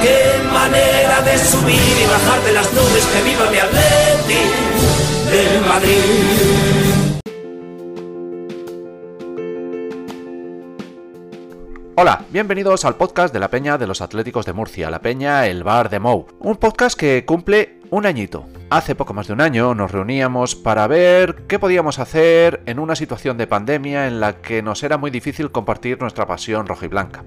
[0.00, 4.44] Qué manera de subir y bajar de las nubes que viva mi Atleti
[5.28, 7.18] del Madrid.
[11.96, 15.64] Hola, bienvenidos al podcast de la Peña de los Atléticos de Murcia, la Peña El
[15.64, 16.26] Bar de Mou.
[16.38, 18.46] Un podcast que cumple un añito.
[18.70, 22.94] Hace poco más de un año nos reuníamos para ver qué podíamos hacer en una
[22.94, 27.24] situación de pandemia en la que nos era muy difícil compartir nuestra pasión rojiblanca.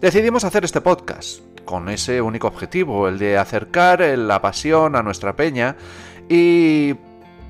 [0.00, 5.36] Decidimos hacer este podcast con ese único objetivo, el de acercar la pasión a nuestra
[5.36, 5.76] peña
[6.30, 6.94] y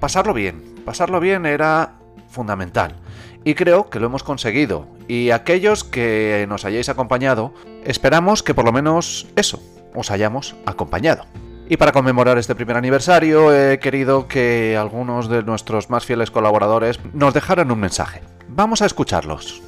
[0.01, 0.75] pasarlo bien.
[0.85, 1.93] Pasarlo bien era
[2.29, 2.97] fundamental.
[3.45, 4.89] Y creo que lo hemos conseguido.
[5.07, 9.63] Y aquellos que nos hayáis acompañado, esperamos que por lo menos eso,
[9.95, 11.27] os hayamos acompañado.
[11.69, 17.01] Y para conmemorar este primer aniversario he querido que algunos de nuestros más fieles colaboradores
[17.13, 18.23] nos dejaran un mensaje.
[18.49, 19.63] Vamos a escucharlos.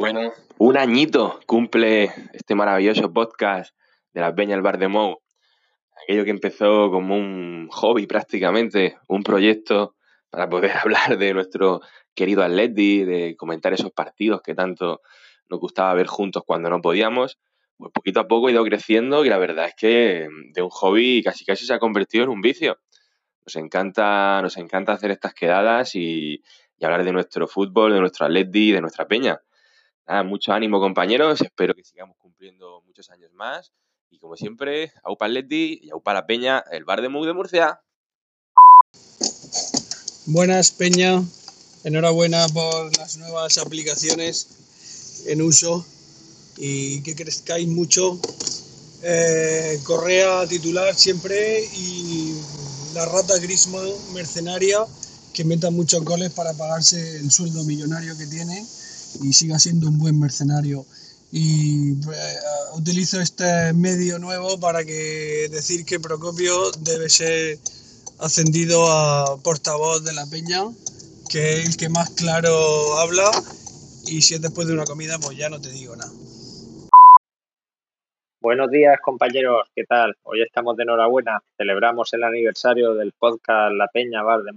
[0.00, 3.76] Bueno, un añito cumple este maravilloso podcast
[4.14, 5.18] de la Peña El Bar de Mou.
[6.02, 9.96] Aquello que empezó como un hobby prácticamente, un proyecto
[10.30, 11.82] para poder hablar de nuestro
[12.14, 15.02] querido Atleti, de comentar esos partidos que tanto
[15.50, 17.38] nos gustaba ver juntos cuando no podíamos.
[17.76, 21.22] Pues poquito a poco ha ido creciendo y la verdad es que de un hobby
[21.22, 22.78] casi casi se ha convertido en un vicio.
[23.44, 26.42] Nos encanta, nos encanta hacer estas quedadas y,
[26.78, 29.42] y hablar de nuestro fútbol, de nuestro Atleti, de nuestra peña.
[30.24, 33.70] Mucho ánimo compañeros, espero que sigamos cumpliendo muchos años más.
[34.10, 37.80] Y como siempre, Aupa Atleti y Aupa la Peña, el bar de Mug de Murcia.
[40.26, 41.22] Buenas Peña,
[41.84, 45.86] enhorabuena por las nuevas aplicaciones en uso
[46.56, 48.18] y que crezcáis mucho.
[49.04, 52.34] Eh, Correa titular siempre y
[52.94, 54.84] la rata Grisman mercenaria
[55.32, 58.66] que meta muchos goles para pagarse el sueldo millonario que tiene
[59.22, 60.84] y siga siendo un buen mercenario.
[61.32, 62.36] Y eh,
[62.74, 67.58] utilizo este medio nuevo para que decir que Procopio debe ser
[68.18, 70.64] ascendido a portavoz de la peña,
[71.28, 73.30] que es el que más claro habla.
[74.06, 76.10] Y si es después de una comida, pues ya no te digo nada.
[78.42, 80.16] Buenos días compañeros, ¿qué tal?
[80.22, 84.52] Hoy estamos de enhorabuena, celebramos el aniversario del podcast La Peña Bar de.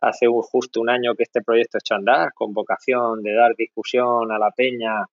[0.00, 4.32] Hace justo un año que este proyecto echó a andar, con vocación de dar discusión
[4.32, 5.06] a la peña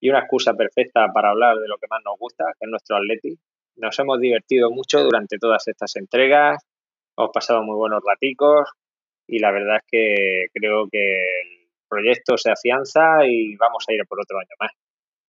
[0.00, 2.96] y una excusa perfecta para hablar de lo que más nos gusta, que es nuestro
[2.96, 3.38] Atleti.
[3.76, 6.64] Nos hemos divertido mucho durante todas estas entregas,
[7.16, 8.70] hemos pasado muy buenos raticos
[9.26, 14.06] y la verdad es que creo que el proyecto se afianza y vamos a ir
[14.08, 14.70] por otro año más.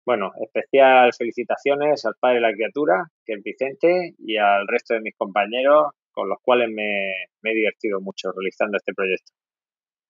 [0.09, 5.01] Bueno, especial felicitaciones al padre de la criatura, que es Vicente, y al resto de
[5.01, 5.89] mis compañeros,
[6.19, 7.13] con los cuales me,
[7.43, 9.31] me he divertido mucho realizando este proyecto.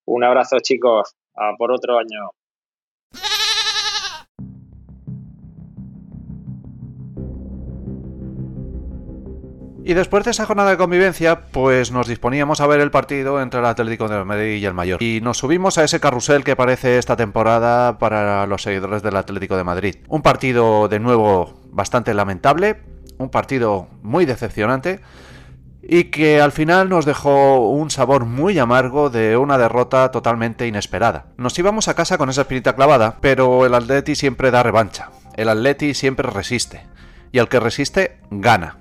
[0.06, 2.30] Un abrazo chicos, a por otro año.
[9.84, 13.60] Y después de esa jornada de convivencia, pues nos disponíamos a ver el partido entre
[13.60, 15.02] el Atlético de Madrid y el Mayor.
[15.02, 19.58] Y nos subimos a ese carrusel que parece esta temporada para los seguidores del Atlético
[19.58, 19.96] de Madrid.
[20.08, 22.78] Un partido de nuevo bastante lamentable,
[23.18, 25.00] un partido muy decepcionante
[25.82, 31.26] y que al final nos dejó un sabor muy amargo de una derrota totalmente inesperada.
[31.36, 35.10] Nos íbamos a casa con esa espinita clavada, pero el Atleti siempre da revancha.
[35.36, 36.86] El Atleti siempre resiste.
[37.32, 38.78] Y el que resiste, gana.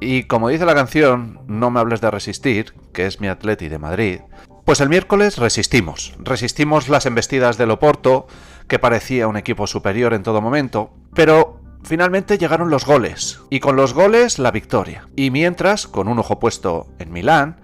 [0.00, 3.78] Y como dice la canción, no me hables de resistir, que es mi Atleti de
[3.78, 4.20] Madrid,
[4.64, 6.14] pues el miércoles resistimos.
[6.18, 8.26] Resistimos las embestidas del Oporto,
[8.68, 13.76] que parecía un equipo superior en todo momento, pero finalmente llegaron los goles, y con
[13.76, 15.08] los goles la victoria.
[15.16, 17.56] Y mientras, con un ojo puesto en Milán,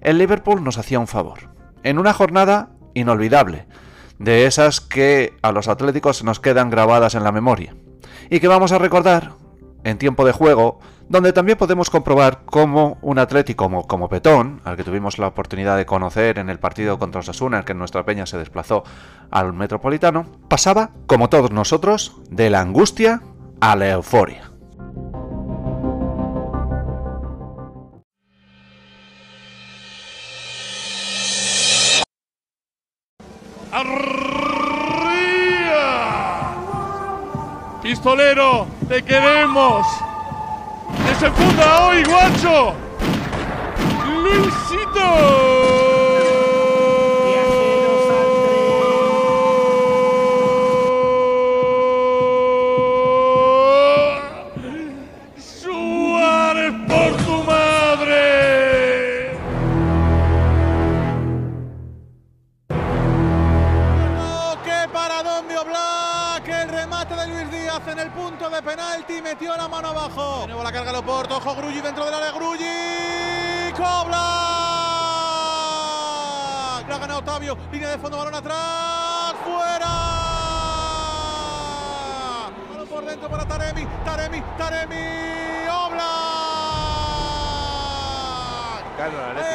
[0.00, 1.50] el Liverpool nos hacía un favor.
[1.82, 3.66] En una jornada inolvidable,
[4.18, 7.74] de esas que a los atléticos nos quedan grabadas en la memoria
[8.28, 9.32] y que vamos a recordar
[9.82, 10.78] en tiempo de juego,
[11.08, 15.86] donde también podemos comprobar cómo un atlético como, Petón, al que tuvimos la oportunidad de
[15.86, 18.84] conocer en el partido contra Osasuna, en que nuestra peña se desplazó
[19.30, 23.22] al Metropolitano, pasaba, como todos nosotros, de la angustia
[23.60, 24.50] a la euforia.
[37.82, 39.86] Pistolero, te queremos.
[41.06, 42.74] Desenfunda hoy, guacho.
[44.22, 45.59] Luisito.
[68.60, 70.40] De penalti, metió la mano abajo.
[70.42, 74.18] De nuevo la carga Loporto, ojo Grulli dentro del área, Grulli, cobra.
[76.88, 79.88] La gana Otavio, línea de fondo, balón atrás, fuera.
[82.70, 86.10] Balón por dentro para Taremi, Taremi, Taremi, Oblak.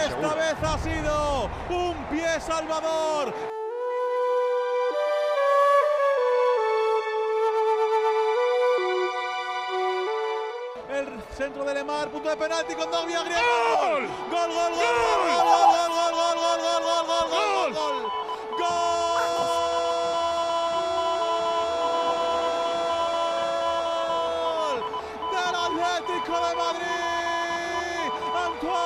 [0.08, 3.34] Esta vez ha sido un pie salvador.
[11.36, 13.44] Centro de Lemar, punto de penalti con Dogbia Griezmann.
[13.82, 17.98] Gol, gol, gol, gol, gol, gol, gol, gol, gol, gol, gol, gol, gol, gol, gol.
[18.58, 18.96] Gol
[25.32, 28.10] del Atlético de Madrid.
[28.34, 28.85] Antoine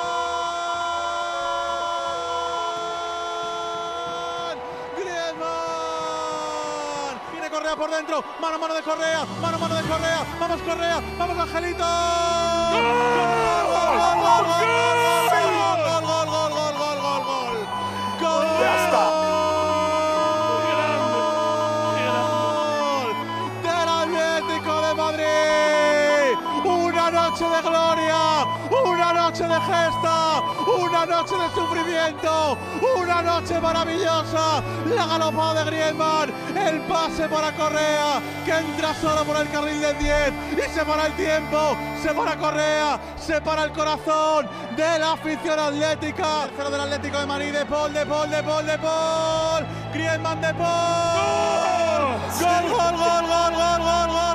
[7.77, 11.83] Por dentro, mano mano de Correa, mano mano de Correa, vamos Correa, vamos Angelito.
[12.71, 12.83] ¡Gol!
[13.69, 14.45] ¡Gol, gol,
[16.01, 17.57] gol, gol, gol, gol, gol!
[18.19, 18.47] ¡Gol!
[18.49, 18.67] ¡Gol!
[23.61, 26.31] Pues ¡Del Atlético de Madrid!
[26.65, 28.21] ¡Una noche de gloria!
[28.83, 30.18] ¡Una noche de gesta!
[31.03, 32.57] una noche de sufrimiento,
[32.97, 34.61] una noche maravillosa,
[34.93, 39.97] la galopada de Griezmann, el pase para Correa, que entra solo por el carril del
[39.97, 45.13] 10 y se para el tiempo, se para Correa, se para el corazón de la
[45.13, 46.43] afición atlética.
[46.45, 50.41] El cero del Atlético de Madrid, de Paul, de Paul, de Paul, de Paul, Griezmann
[50.41, 52.19] de Paul.
[52.39, 54.07] ¡Gol, gol, gol, gol, gol, gol!
[54.07, 54.28] gol!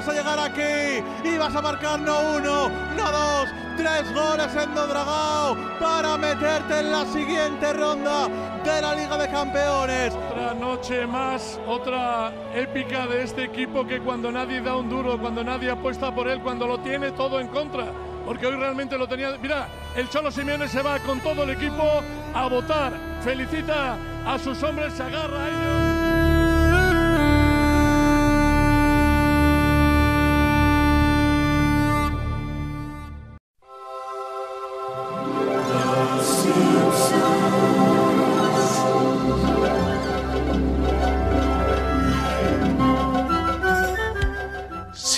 [0.00, 1.28] Ibas a llegar aquí?
[1.28, 7.04] Ibas a marcar no uno, no dos, tres goles en Dodragao para meterte en la
[7.04, 8.28] siguiente ronda
[8.64, 10.14] de la Liga de Campeones.
[10.14, 15.44] Otra noche más, otra épica de este equipo que cuando nadie da un duro, cuando
[15.44, 17.92] nadie apuesta por él, cuando lo tiene todo en contra.
[18.24, 19.36] Porque hoy realmente lo tenía.
[19.42, 21.84] Mira, el Cholo Simeone se va con todo el equipo
[22.32, 22.92] a votar.
[23.22, 25.89] Felicita a sus hombres, se agarra a.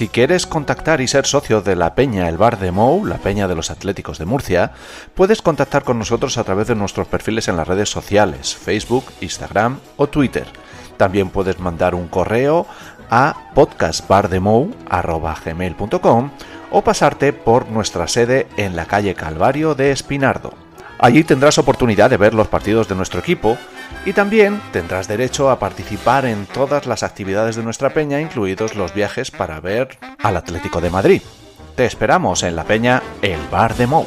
[0.03, 3.47] Si quieres contactar y ser socio de la Peña El Bar de Mou, la Peña
[3.47, 4.73] de los Atléticos de Murcia,
[5.15, 9.79] puedes contactar con nosotros a través de nuestros perfiles en las redes sociales, Facebook, Instagram
[9.97, 10.49] o Twitter.
[10.97, 12.67] También puedes mandar un correo
[13.11, 16.31] a podcastbardemou.com
[16.73, 20.53] o pasarte por nuestra sede en la calle Calvario de Espinardo.
[20.99, 23.57] Allí tendrás oportunidad de ver los partidos de nuestro equipo
[24.05, 28.95] y también tendrás derecho a participar en todas las actividades de nuestra peña, incluidos los
[28.95, 31.23] viajes para ver al Atlético de Madrid.
[31.77, 34.07] Te esperamos en la peña El Bar de Mou.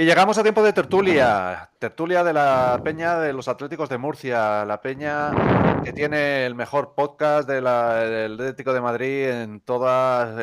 [0.00, 1.68] Y llegamos a tiempo de tertulia.
[1.78, 4.64] Tertulia de la Peña de los Atléticos de Murcia.
[4.64, 5.30] La Peña
[5.84, 10.38] que tiene el mejor podcast de del Atlético de Madrid en, todo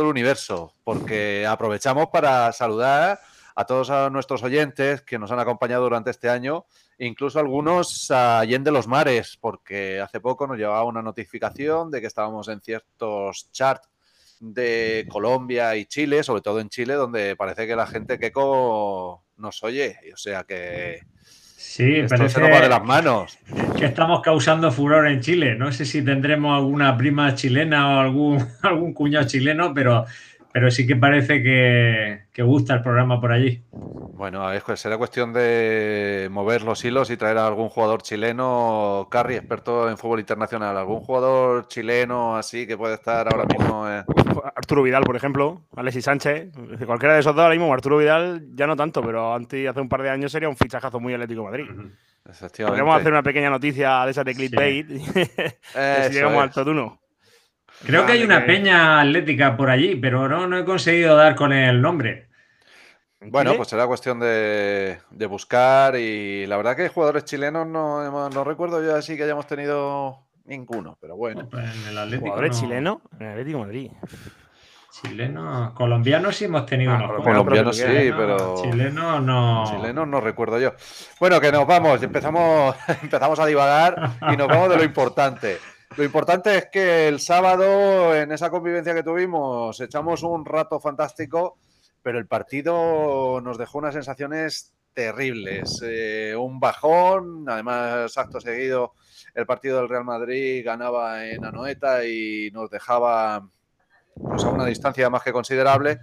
[0.00, 0.72] el universo.
[0.82, 3.20] Porque aprovechamos para saludar
[3.54, 6.64] a todos nuestros oyentes que nos han acompañado durante este año,
[6.96, 12.06] incluso algunos a Allende los Mares, porque hace poco nos llevaba una notificación de que
[12.06, 13.90] estábamos en ciertos charts
[14.40, 19.62] de Colombia y Chile, sobre todo en Chile, donde parece que la gente queco nos
[19.62, 19.96] oye.
[20.12, 21.00] O sea que
[21.74, 23.36] Sí, esto parece se nos va de las manos.
[23.76, 25.56] que estamos causando furor en Chile.
[25.56, 30.04] No sé si tendremos alguna prima chilena o algún, algún cuñado chileno, pero,
[30.54, 33.60] pero sí que parece que, que gusta el programa por allí.
[33.72, 39.08] Bueno, es, que será cuestión de mover los hilos y traer a algún jugador chileno,
[39.10, 43.90] Carri, experto en fútbol internacional, algún jugador chileno así que puede estar ahora mismo.
[43.90, 44.04] eh,
[44.54, 46.52] Arturo Vidal, por ejemplo, Alexis Sánchez,
[46.86, 49.88] cualquiera de esos dos ahora mismo, Arturo Vidal ya no tanto, pero antes, hace un
[49.88, 51.66] par de años sería un fichajazo muy Atlético de Madrid.
[52.64, 55.12] Podríamos hacer una pequeña noticia de esas de clickbait, Eso
[56.08, 56.42] si llegamos es.
[56.42, 57.03] al totuno.
[57.86, 61.52] Creo que hay una peña atlética por allí, pero no, no he conseguido dar con
[61.52, 62.28] el nombre.
[63.20, 63.56] Bueno, Chile?
[63.58, 68.44] pues será cuestión de, de buscar y la verdad que jugadores chilenos no, hemos- no
[68.44, 71.48] recuerdo yo así que hayamos tenido ninguno, pero bueno.
[71.50, 73.90] Pues en el Atlético Jugadores no- chilenos en el Atlético de Madrid.
[75.02, 77.82] Chilenos, colombianos sí hemos tenido Ah, unos colombianos sí,
[78.16, 79.64] pero- Chilenos no.
[79.68, 80.72] Chilenos no recuerdo yo.
[81.18, 85.58] Bueno, que nos vamos, empezamos, empezamos a divagar y nos vamos de lo importante.
[85.96, 91.56] Lo importante es que el sábado, en esa convivencia que tuvimos, echamos un rato fantástico,
[92.02, 95.80] pero el partido nos dejó unas sensaciones terribles.
[95.84, 98.94] Eh, un bajón, además, acto seguido,
[99.34, 103.48] el partido del Real Madrid ganaba en Anoeta y nos dejaba
[104.14, 106.00] pues, a una distancia más que considerable,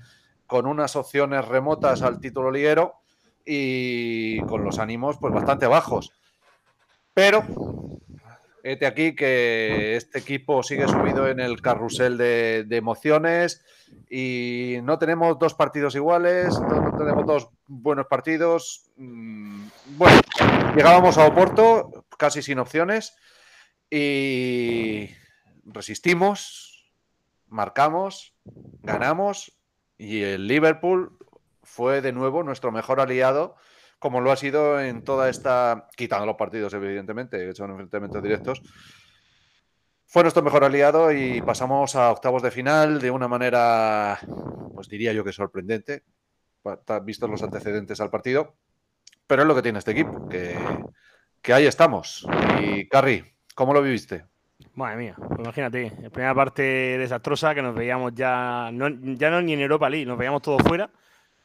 [0.47, 3.01] con unas opciones remotas al título liguero
[3.45, 6.13] y con los ánimos pues bastante bajos.
[7.13, 7.43] Pero
[8.63, 13.63] este aquí que este equipo sigue subido en el carrusel de, emociones
[14.09, 18.89] y no tenemos dos partidos iguales, no, no tenemos dos buenos partidos.
[18.97, 20.19] Mm, Bueno,
[20.75, 23.15] llegábamos a Oporto casi sin opciones
[23.89, 25.09] y
[25.65, 26.91] resistimos,
[27.47, 28.35] marcamos,
[28.83, 29.57] ganamos
[29.97, 31.17] y el Liverpool
[31.63, 33.55] fue de nuevo nuestro mejor aliado,
[34.01, 38.63] como lo ha sido en toda esta, quitando los partidos evidentemente, que son enfrentamientos directos,
[40.07, 44.17] fue nuestro mejor aliado y pasamos a octavos de final de una manera,
[44.73, 46.01] pues diría yo que sorprendente,
[47.03, 48.55] vistos los antecedentes al partido,
[49.27, 50.57] pero es lo que tiene este equipo, que,
[51.39, 52.27] que ahí estamos.
[52.59, 54.25] Y Carri, ¿cómo lo viviste?
[54.73, 56.63] Madre mía, pues imagínate, la primera parte
[56.97, 60.63] desastrosa que nos veíamos ya, no, ya no ni en Europa League, nos veíamos todos
[60.63, 60.89] fuera,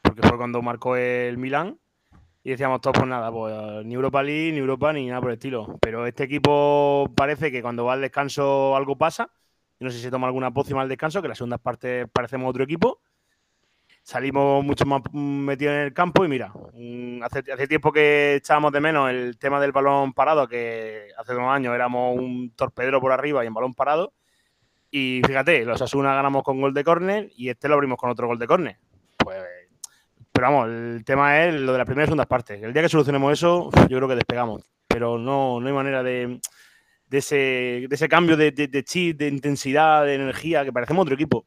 [0.01, 1.79] porque fue cuando marcó el Milán
[2.47, 5.35] y decíamos todos, pues nada, pues ni Europa League, ni Europa, ni nada por el
[5.35, 5.77] estilo.
[5.81, 9.29] Pero este equipo parece que cuando va al descanso algo pasa,
[9.81, 12.63] no sé si se toma alguna pócima al descanso, que las segundas partes parecemos otro
[12.63, 13.01] equipo.
[14.01, 18.37] Salimos mucho más mm, metidos en el campo y mira, mm, hace, hace tiempo que
[18.37, 23.01] echábamos de menos el tema del balón parado, que hace dos años éramos un torpedero
[23.01, 24.13] por arriba y en balón parado.
[24.89, 28.29] Y fíjate, los Asuna ganamos con gol de córner y este lo abrimos con otro
[28.29, 28.77] gol de córner.
[29.19, 29.43] Pues,
[30.37, 32.63] pero vamos, el tema es lo de las primeras y segundas partes.
[32.63, 34.63] El día que solucionemos eso, yo creo que despegamos.
[34.87, 36.41] Pero no, no hay manera de,
[37.07, 41.03] de, ese, de ese cambio de, de, de chip, de intensidad, de energía, que parecemos
[41.03, 41.47] otro equipo.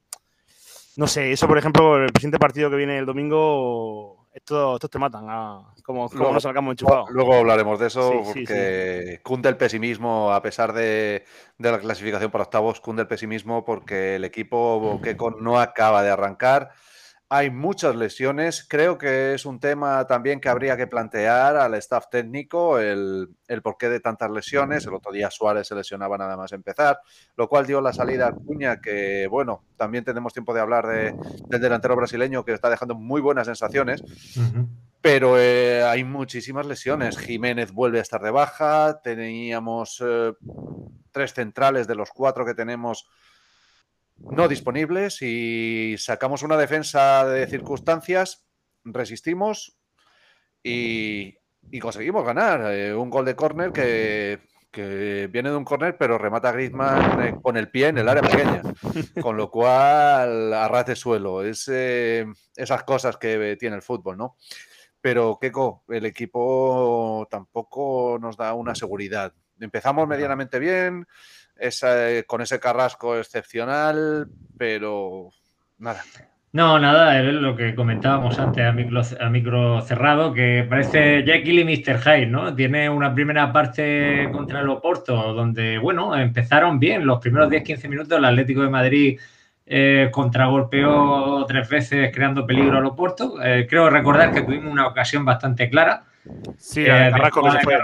[0.98, 5.00] No sé, eso por ejemplo, el siguiente partido que viene el domingo, estos, estos te
[5.00, 7.10] matan, ah, como, como Luego- no salgamos enchufados.
[7.12, 11.24] Luego hablaremos de eso Sí, sí, porque cunde el pesimismo a pesar de,
[11.58, 16.10] de la clasificación para octavos, cunde el pesimismo porque el equipo Boqueco no acaba de
[16.10, 16.72] arrancar.
[17.32, 18.66] Hay muchas lesiones.
[18.68, 23.62] Creo que es un tema también que habría que plantear al staff técnico el, el
[23.62, 24.88] porqué de tantas lesiones.
[24.88, 27.00] El otro día Suárez se lesionaba nada más empezar,
[27.36, 31.14] lo cual dio la salida a Cuña, que bueno, también tenemos tiempo de hablar de-
[31.50, 34.02] del delantero brasileño que está dejando muy buenas sensaciones.
[35.02, 37.16] Pero eh, hay muchísimas lesiones.
[37.18, 39.02] Jiménez vuelve a estar de baja.
[39.04, 40.34] Teníamos eh,
[41.12, 43.08] tres centrales de los cuatro que tenemos
[44.32, 48.46] no disponibles y sacamos una defensa de circunstancias,
[48.84, 49.78] resistimos
[50.64, 51.38] y,
[51.72, 52.74] y conseguimos ganar.
[52.74, 54.40] Eh, un gol de córner que,
[54.72, 58.24] que viene de un córner, pero remata Griezmann eh, con el pie en el área
[58.24, 58.62] pequeña.
[59.22, 61.44] Con lo cual, a ras de suelo.
[61.44, 64.38] Es eh, esas cosas que tiene el fútbol, ¿no?
[65.02, 69.34] Pero, Keco, el equipo tampoco nos da una seguridad.
[69.60, 71.08] Empezamos medianamente bien,
[71.60, 75.30] esa- eh, con ese carrasco excepcional, pero
[75.78, 76.02] nada.
[76.52, 81.60] No, nada, es lo que comentábamos antes a micro, a micro cerrado, que parece Jekyll
[81.60, 82.00] y Mr.
[82.02, 82.56] Hyde, ¿no?
[82.56, 88.18] Tiene una primera parte contra el Oporto, donde, bueno, empezaron bien los primeros 10-15 minutos,
[88.18, 89.20] el Atlético de Madrid
[89.72, 93.36] eh, contragolpeó tres veces creando peligro al Oporto.
[93.44, 96.04] Eh, creo recordar que tuvimos una ocasión bastante clara.
[96.58, 97.76] Sí, Eh, Carrasco que se fue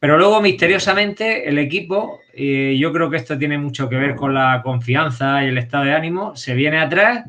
[0.00, 4.32] Pero luego, misteriosamente, el equipo, y yo creo que esto tiene mucho que ver con
[4.32, 7.24] la confianza y el estado de ánimo, se viene atrás,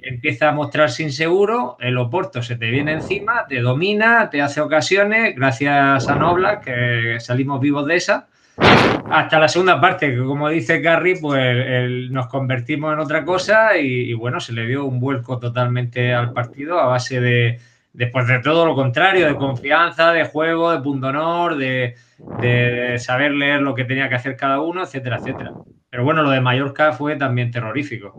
[0.00, 5.36] empieza a mostrarse inseguro, el Oporto se te viene encima, te domina, te hace ocasiones,
[5.36, 8.26] gracias a Nobla, que salimos vivos de esa,
[9.10, 14.10] hasta la segunda parte, que como dice Carrie, pues nos convertimos en otra cosa y,
[14.10, 17.58] y bueno, se le dio un vuelco totalmente al partido a base de
[17.94, 21.94] después de todo lo contrario, de confianza, de juego, de punto honor, de,
[22.40, 25.52] de, saber leer lo que tenía que hacer cada uno, etcétera, etcétera.
[25.88, 28.14] Pero bueno, lo de Mallorca fue también terrorífico.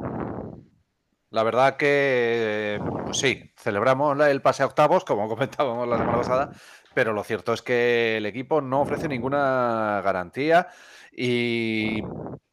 [1.29, 6.51] La verdad que, pues sí, celebramos el pase a octavos, como comentábamos la semana pasada,
[6.93, 10.69] pero lo cierto es que el equipo no ofrece ninguna garantía
[11.11, 12.01] y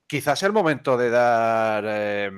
[0.08, 2.30] quizás es el momento de dar eh,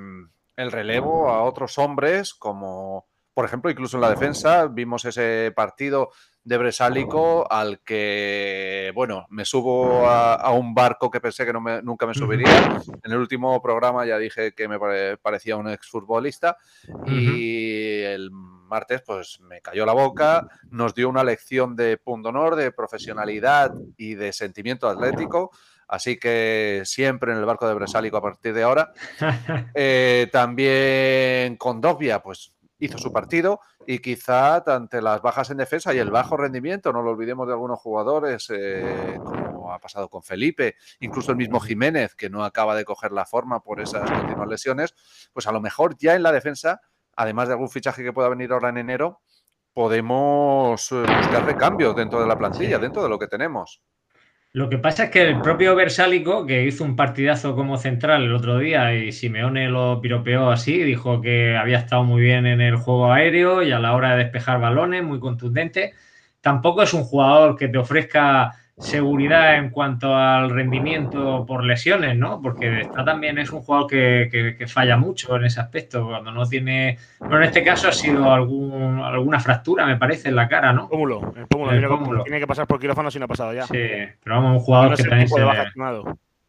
[0.57, 6.11] el relevo a otros hombres como por ejemplo, incluso en la defensa vimos ese partido
[6.45, 11.61] de Bresálico al que, bueno, me subo a, a un barco que pensé que no
[11.61, 12.81] me, nunca me subiría.
[13.03, 16.59] En el último programa ya dije que me pare, parecía un exfutbolista
[17.07, 22.57] y el martes pues me cayó la boca, nos dio una lección de punto honor,
[22.57, 25.51] de profesionalidad y de sentimiento atlético.
[25.87, 28.93] Así que siempre en el barco de Bresálico a partir de ahora.
[29.77, 32.54] Eh, también con Dovia, pues
[32.85, 37.03] hizo su partido y quizá ante las bajas en defensa y el bajo rendimiento, no
[37.03, 42.15] lo olvidemos de algunos jugadores, eh, como ha pasado con Felipe, incluso el mismo Jiménez,
[42.15, 44.95] que no acaba de coger la forma por esas continuas lesiones,
[45.33, 46.81] pues a lo mejor ya en la defensa,
[47.17, 49.21] además de algún fichaje que pueda venir ahora en enero,
[49.73, 53.83] podemos eh, buscar recambios dentro de la plantilla, dentro de lo que tenemos.
[54.55, 58.33] Lo que pasa es que el propio Versálico, que hizo un partidazo como central el
[58.33, 62.77] otro día y Simeone lo piropeó así, dijo que había estado muy bien en el
[62.77, 65.95] juego aéreo y a la hora de despejar balones, muy contundente.
[66.41, 72.41] Tampoco es un jugador que te ofrezca seguridad en cuanto al rendimiento por lesiones, ¿no?
[72.43, 76.33] Porque está también es un jugador que, que, que, falla mucho en ese aspecto, cuando
[76.33, 76.99] no tiene...
[77.21, 80.89] Bueno, en este caso ha sido algún, alguna fractura, me parece, en la cara, ¿no?
[80.89, 82.25] Pómulo, el pómulo, el pómulo.
[82.25, 83.63] tiene que pasar por quirófano si no ha pasado ya.
[83.63, 83.79] Sí,
[84.23, 85.37] pero vamos, un jugador no que también se,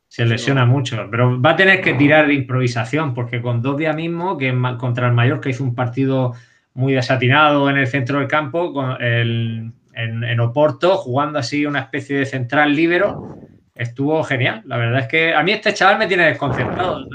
[0.07, 3.77] se, lesiona sí, mucho, pero va a tener que tirar de improvisación, porque con dos
[3.77, 6.33] días mismo, que contra el Mallorca hizo un partido
[6.73, 11.79] muy desatinado en el centro del campo, con el en, en, Oporto, jugando así una
[11.79, 13.37] especie de central libero.
[13.73, 14.61] Estuvo genial.
[14.65, 17.05] La verdad es que a mí este chaval me tiene desconcertado.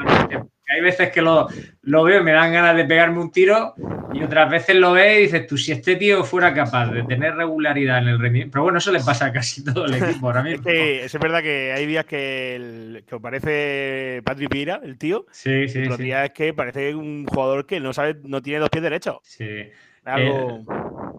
[0.73, 1.49] Hay veces que lo,
[1.83, 3.75] lo, veo y me dan ganas de pegarme un tiro
[4.13, 7.35] y otras veces lo ves y dices, tú, si este tío fuera capaz de tener
[7.35, 8.53] regularidad en el rendimiento.
[8.53, 10.69] Pero bueno, eso le pasa a casi todo el equipo ahora mismo.
[10.69, 15.27] es, que, es verdad que hay días que, el, que parece Patrick Pira, el tío.
[15.33, 15.83] Sí, sí.
[15.83, 16.05] Otros sí.
[16.05, 19.19] días es que parece un jugador que no sabe, no tiene dos pies derechos.
[19.23, 19.71] Sí.
[20.05, 20.65] Algo...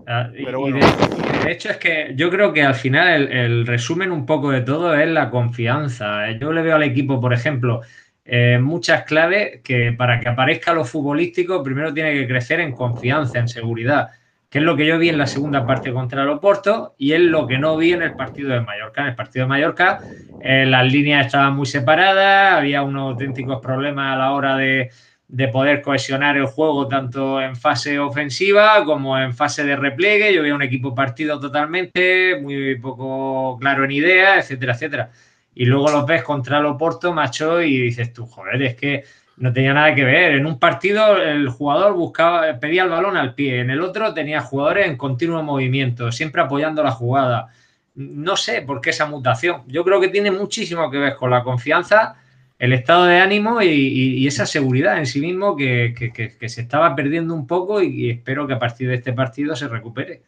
[0.08, 0.78] Eh, Pero bueno.
[0.78, 4.26] y, de, de, hecho es que yo creo que al final el, el, resumen un
[4.26, 6.32] poco de todo es la confianza.
[6.32, 7.82] Yo le veo al equipo, por ejemplo,
[8.26, 13.40] eh, muchas claves que para que aparezca lo futbolístico primero tiene que crecer en confianza,
[13.40, 14.10] en seguridad,
[14.50, 17.22] que es lo que yo vi en la segunda parte contra el Oporto y es
[17.22, 19.02] lo que no vi en el partido de Mallorca.
[19.02, 20.00] En el partido de Mallorca
[20.40, 24.92] eh, las líneas estaban muy separadas, había unos auténticos problemas a la hora de
[25.32, 30.34] de poder cohesionar el juego tanto en fase ofensiva como en fase de repliegue.
[30.34, 35.10] Yo veía un equipo partido totalmente, muy poco claro en idea, etcétera, etcétera.
[35.56, 39.06] Y luego los ves contra el Oporto, macho, y dices tú, joder, es que
[39.38, 40.34] no tenía nada que ver.
[40.34, 44.42] En un partido el jugador buscaba, pedía el balón al pie, en el otro tenía
[44.42, 47.48] jugadores en continuo movimiento, siempre apoyando la jugada.
[47.96, 49.64] No sé por qué esa mutación.
[49.68, 52.18] Yo creo que tiene muchísimo que ver con la confianza
[52.62, 56.48] el estado de ánimo y, y, y esa seguridad en sí mismo que, que, que,
[56.48, 59.68] se estaba perdiendo un poco y, y, espero que a partir de este partido se
[59.68, 60.22] recupere.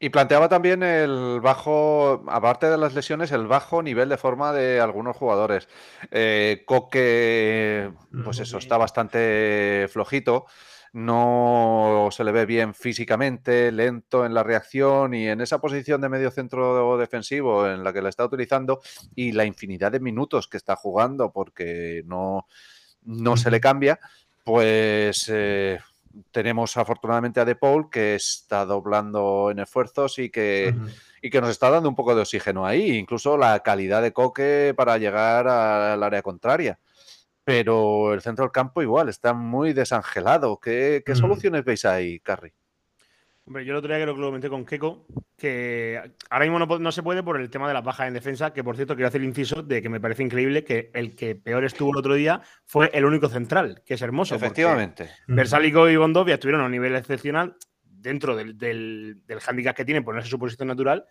[0.00, 4.80] Y planteaba también el bajo, aparte de las lesiones, el bajo nivel de forma de
[4.80, 5.68] algunos jugadores.
[6.10, 7.92] Eh, Coque,
[8.24, 10.46] pues eso, está bastante flojito
[10.96, 16.08] no se le ve bien físicamente, lento en la reacción y en esa posición de
[16.08, 18.80] medio centro defensivo en la que la está utilizando
[19.14, 22.46] y la infinidad de minutos que está jugando porque no,
[23.02, 24.00] no se le cambia,
[24.42, 25.78] pues eh,
[26.30, 30.94] tenemos afortunadamente a De Paul que está doblando en esfuerzos y que, uh -huh.
[31.20, 34.72] y que nos está dando un poco de oxígeno ahí, incluso la calidad de Coque
[34.74, 36.78] para llegar al área contraria
[37.46, 40.58] pero el centro del campo igual está muy desangelado.
[40.58, 41.16] ¿Qué, qué mm.
[41.16, 42.52] soluciones veis ahí, Carrie?
[43.44, 45.06] Hombre, yo el otro día creo que lo comenté con Keiko,
[45.36, 48.52] que ahora mismo no, no, se puede por el tema de las bajas en defensa,
[48.52, 51.36] que por cierto quiero hacer el inciso de que me parece increíble que el que
[51.36, 54.34] peor estuvo el otro día fue el único central, que es hermoso.
[54.34, 55.08] Efectivamente.
[55.28, 60.02] Versálico y Bondovia estuvieron a un nivel excepcional dentro del, del, del hándicap que tienen
[60.02, 61.06] por no ser su posición natural,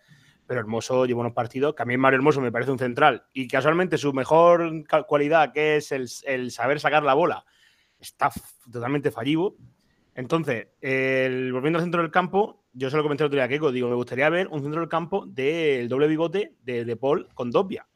[0.46, 3.48] pero Hermoso lleva unos partidos, que a mí Mario Hermoso me parece un central, y
[3.48, 7.44] casualmente su mejor cualidad, que es el, saber sacar la bola,
[7.98, 8.30] está
[8.70, 9.56] totalmente fallido.
[10.14, 13.72] Entonces, volviendo al centro del campo, yo se lo comenté el otro día a Keiko,
[13.72, 17.50] digo, me gustaría ver un centro del campo del doble bigote de, de Paul con
[17.50, 17.86] Dobia.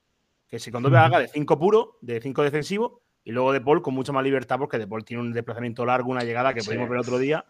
[0.49, 3.83] Que si con Dobia haga de 5 puro, de 5 defensivo, y luego De Paul
[3.83, 6.89] con mucha más libertad, porque De Paul tiene un desplazamiento largo, una llegada que pudimos
[6.89, 7.45] ver otro día.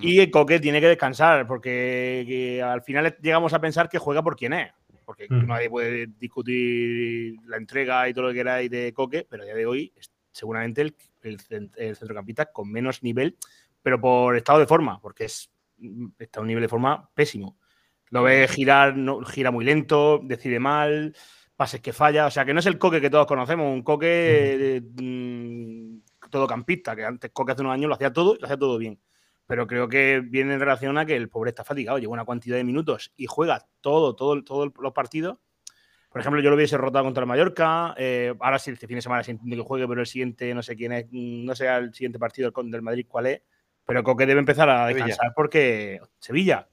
[0.00, 4.52] Y Coque tiene que descansar, porque al final llegamos a pensar que juega por quien
[4.52, 4.72] es.
[5.04, 9.46] Porque nadie puede discutir la entrega y todo lo que queráis de Coque, pero a
[9.46, 13.36] día de hoy es seguramente el, el, centrocampista con menos nivel,
[13.82, 15.50] pero por estado de forma, porque es,
[16.18, 17.58] está a un nivel de forma pésimo.
[18.10, 21.14] Lo ve girar, no, gira muy lento, decide mal,
[21.56, 22.26] pases que falla.
[22.26, 26.94] O sea, que no es el Coque que todos conocemos, un Coque mm, todo campista,
[26.94, 28.98] que antes Coque hace unos años lo hacía todo y lo hacía todo bien.
[29.46, 32.56] Pero creo que viene en relación a que el pobre está fatigado, lleva una cantidad
[32.56, 35.38] de minutos y juega todo, todo, todos los partidos.
[36.12, 37.94] Por ejemplo, yo lo hubiese rotado contra el Mallorca.
[37.96, 40.76] Eh, ahora sí, este fin de semana siento que juegue, pero el siguiente, no sé
[40.76, 43.42] quién es, no sé el siguiente partido del Madrid cuál es.
[43.86, 46.68] Pero Coque debe empezar a descansar porque Sevilla.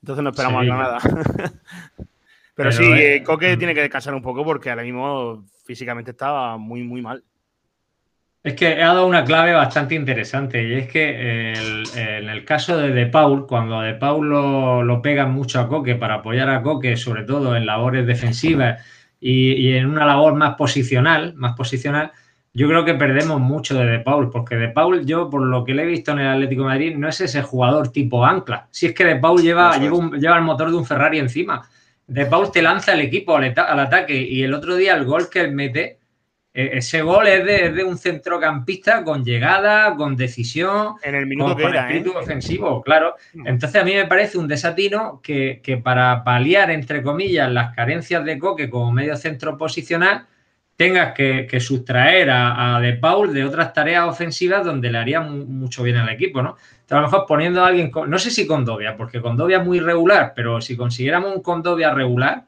[0.00, 0.98] Entonces no esperamos nada.
[2.54, 6.84] Pero, sí, eh, Coque tiene que descansar un poco porque ahora mismo físicamente estaba muy,
[6.84, 7.24] muy mal.
[8.44, 12.90] Es que ha dado una clave bastante interesante y es que en el caso de
[12.90, 16.96] De Paul, cuando De Paul lo, lo pegan mucho a Coque para apoyar a Coque,
[16.96, 18.84] sobre todo en labores defensivas
[19.18, 22.12] y, y, en una labor más posicional, más posicional,
[22.52, 25.72] yo creo que perdemos mucho de De Paul, porque De Paul, yo por lo que
[25.72, 28.68] le he visto en el Atlético de Madrid, no es ese jugador tipo ancla.
[28.70, 31.66] Si es que De Paul lleva, lleva, lleva el motor de un Ferrari encima
[32.06, 35.40] de Paul te lanza el equipo al, ataque y el otro día el gol que
[35.40, 35.98] él mete,
[36.54, 41.64] ese gol es de, un centrocampista con llegada, con decisión, en el minuto con, que
[41.66, 43.16] era, espíritu ofensivo, claro.
[43.32, 43.48] Mm.
[43.48, 48.24] Entonces a mí me parece un desatino que, que, para paliar, entre comillas, las carencias
[48.24, 50.26] de Coque como medio centro posicional,
[50.76, 55.96] tengas que, sustraer a, De Paul de otras tareas ofensivas donde le haría mucho bien
[55.96, 56.56] al equipo, ¿no?
[56.90, 59.64] a lo mejor poniendo a alguien, no sé si con Dovia, porque con Dovia es
[59.64, 62.44] muy regular, pero si consiguiéramos un Condovia regular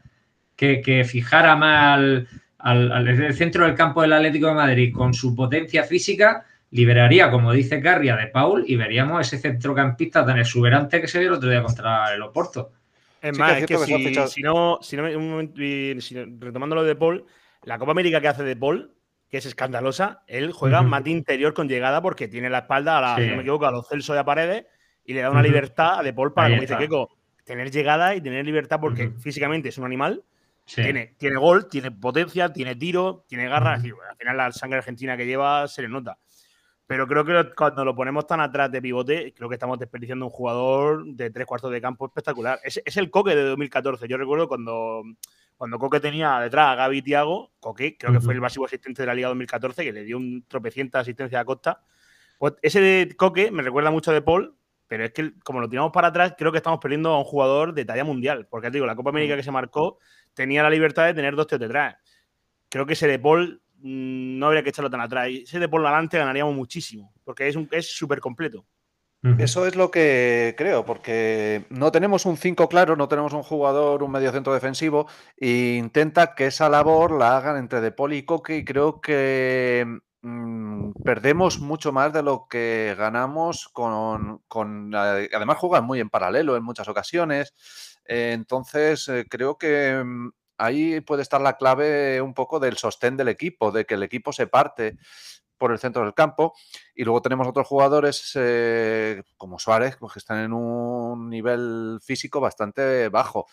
[0.55, 6.45] que, fijara mal al, centro del campo del Atlético de Madrid con su potencia física,
[6.71, 11.29] liberaría, como dice Carria, de Paul y veríamos ese centrocampista tan exuberante que se vio
[11.29, 12.73] el otro día contra el Oporto.
[13.23, 13.79] Es más, es que,
[14.29, 17.25] si, no, si retomando lo de Paul,
[17.63, 18.93] la Copa América que hace de Paul
[19.31, 23.01] que es escandalosa, él juega más de interior con llegada porque tiene la espalda, a
[23.01, 24.67] la, si no me equivoco, a los Celso y a Paredes
[25.05, 27.11] y le da una libertad a De Paul para, como dice Keiko,
[27.45, 30.23] tener llegada y tener libertad porque físicamente es un animal.
[30.67, 33.75] Tiene, tiene gol, tiene potencia, tiene tiro, tiene garra.
[33.75, 36.19] al final la sangre argentina que lleva se le nota.
[36.87, 40.31] Pero creo que cuando lo ponemos tan atrás de pivote, creo que estamos desperdiciando un
[40.31, 42.61] jugador de tres cuartos de campo espectacular.
[42.63, 44.07] Es, es el coque de 2014.
[44.07, 45.03] Yo recuerdo cuando
[45.57, 49.03] cuando Coque tenía detrás a Gaby y Tiago, Coque creo que fue el máximo asistente
[49.03, 51.83] de la Liga 2014, que le dio un tropecienta asistencia a Costa.
[52.39, 54.55] Pues ese de Coque me recuerda mucho de Paul,
[54.89, 57.75] pero es que como lo tiramos para atrás, creo que estamos perdiendo a un jugador
[57.75, 58.47] de talla mundial.
[58.49, 59.99] Porque te digo, la Copa América que se marcó
[60.35, 61.97] tenía la libertad de tener dos tíos detrás.
[62.69, 65.29] Creo que ese de Paul mm, no habría que echarlo tan atrás.
[65.31, 68.67] Ese de Paul adelante ganaríamos muchísimo, porque es súper completo.
[69.39, 74.05] Eso es lo que creo, porque no tenemos un 5 claro, no tenemos un jugador,
[74.05, 78.25] un medio centro defensivo, e intenta que esa labor la hagan entre De Paul y
[78.25, 84.43] Coque, y creo que mm, perdemos mucho más de lo que ganamos con,
[84.95, 87.55] Además, juegan muy en paralelo en muchas ocasiones.
[88.05, 93.17] Eh, entonces, eh, creo que mm, ahí puede estar la clave un poco del sostén
[93.17, 94.99] del equipo, de que el equipo se parte
[95.59, 96.55] por el centro del campo.
[96.95, 102.41] Y luego tenemos otros jugadores eh, como Suárez, pues, que están en un nivel físico
[102.41, 103.47] bastante bajo.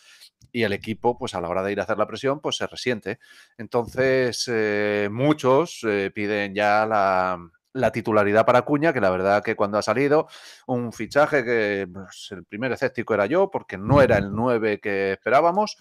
[0.52, 2.68] Y el equipo, pues a la hora de ir a hacer la presión, pues se
[2.68, 3.20] resiente.
[3.58, 7.40] Entonces, eh, muchos eh, piden ya la,
[7.74, 10.28] la titularidad para Cuña, que la verdad que cuando ha salido
[10.68, 15.14] un fichaje que pues, el primer escéptico era yo, porque no era el 9 que
[15.14, 15.78] esperábamos,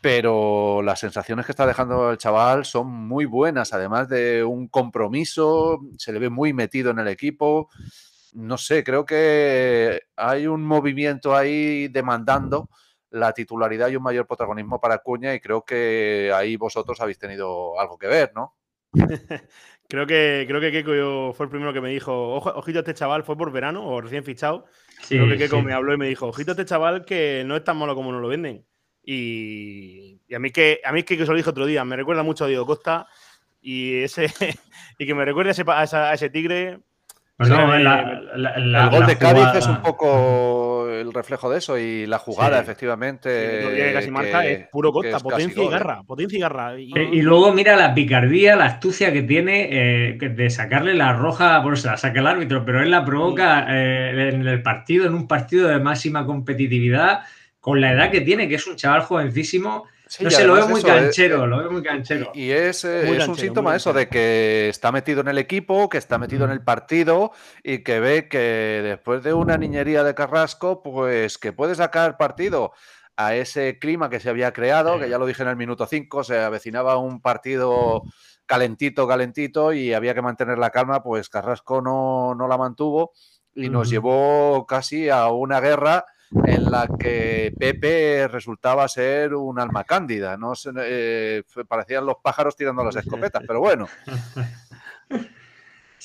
[0.00, 5.80] pero las sensaciones que está dejando el chaval son muy buenas, además de un compromiso,
[5.98, 7.68] se le ve muy metido en el equipo.
[8.32, 12.68] No sé, creo que hay un movimiento ahí demandando
[13.10, 17.80] la titularidad y un mayor protagonismo para Cuña y creo que ahí vosotros habéis tenido
[17.80, 18.56] algo que ver, ¿no?
[19.88, 23.36] creo que creo que Keiko fue el primero que me dijo, ojito este chaval, fue
[23.36, 24.66] por verano o recién fichado.
[25.08, 27.76] creo que Keiko me habló y me dijo, ojito este chaval que no es tan
[27.78, 28.66] malo como nos lo venden.
[29.08, 32.44] Y, a mí que a mí que, se lo dije otro día, me recuerda mucho
[32.44, 33.06] a Diego Costa
[33.62, 34.26] y ese
[34.98, 36.80] y que me recuerde a ese, tigre,
[37.36, 38.02] Pues Sí, no, el- la-
[38.34, 41.78] la- la- el gol la de Cádiz jugada- es un poco el reflejo de eso
[41.78, 42.62] y la jugada, Sí.
[42.62, 43.74] efectivamente.
[43.74, 46.02] Día que casi que- marca es puro que costa, es potencia y garra.
[46.02, 46.80] Potencia y garra.
[46.80, 50.94] Y- Eh, Y luego mira la picardía, la astucia que tiene eh, que- de sacarle
[50.94, 54.62] la roja, bueno, se la saca el árbitro, pero él la provoca eh, en el
[54.62, 57.20] partido, en un partido de máxima competitividad,
[57.66, 59.88] con la edad que tiene, que es un chaval jovencísimo.
[60.06, 62.30] Sí, no y sé, lo veo muy eso, eh, canchero, eh, lo veo muy canchero.
[62.32, 65.88] Y es, eh, Muy es un síntoma eso de que está metido en el equipo,
[65.88, 67.32] que está metido en el partido
[67.64, 68.38] y que ve que
[68.84, 72.70] después de una niñería de Carrasco, pues que puede sacar partido
[73.16, 76.22] a ese clima que se había creado, que ya lo dije en el minuto 5,
[76.22, 78.04] se avecinaba un partido
[78.46, 83.10] calentito, calentito y había que mantener la calma, pues Carrasco no, no la mantuvo
[83.56, 86.04] y nos llevó casi a una guerra
[86.44, 92.56] en la que Pepe resultaba ser un alma cándida, no Se- eh, parecían los pájaros
[92.56, 93.86] tirando las escopetas, pero bueno,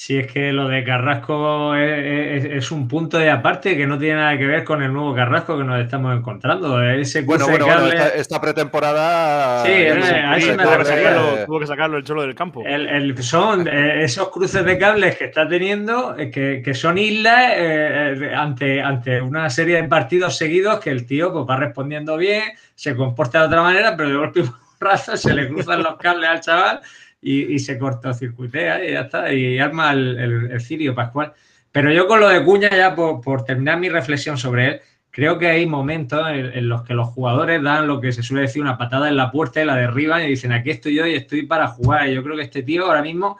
[0.01, 3.99] Si es que lo de Carrasco es, es- es un punto de aparte que no
[3.99, 6.81] tiene nada que ver con el nuevo Carrasco que nos estamos encontrando.
[6.81, 10.63] Ese bueno, bueno, esta, esta pretemporada Sí, ya eh, no se a eso puede me
[10.63, 12.63] tuvo, que correr, sacarlo, eh, tuvo que sacarlo el cholo del campo.
[12.65, 17.51] El, el- son eh, esos cruces de cables que está teniendo, que, que son islas
[17.57, 22.45] eh, ante, ante una serie de partidos seguidos que el tío pues, va respondiendo bien,
[22.73, 24.39] se comporta de otra manera, pero de golpe
[25.13, 26.81] y se le cruzan los cables al chaval
[27.21, 31.33] y, y se cortocircuitea y ya está, y arma el, el- el cirio pascual.
[31.71, 35.37] Pero yo con lo de Cuña, ya por, por terminar mi reflexión sobre él, creo
[35.39, 38.61] que hay momentos en, en los que los jugadores dan lo que se suele decir
[38.61, 41.43] una patada en la puerta y la derriban y dicen aquí estoy yo y estoy
[41.45, 42.09] para jugar.
[42.09, 43.37] Y yo creo que este tío ahora mismo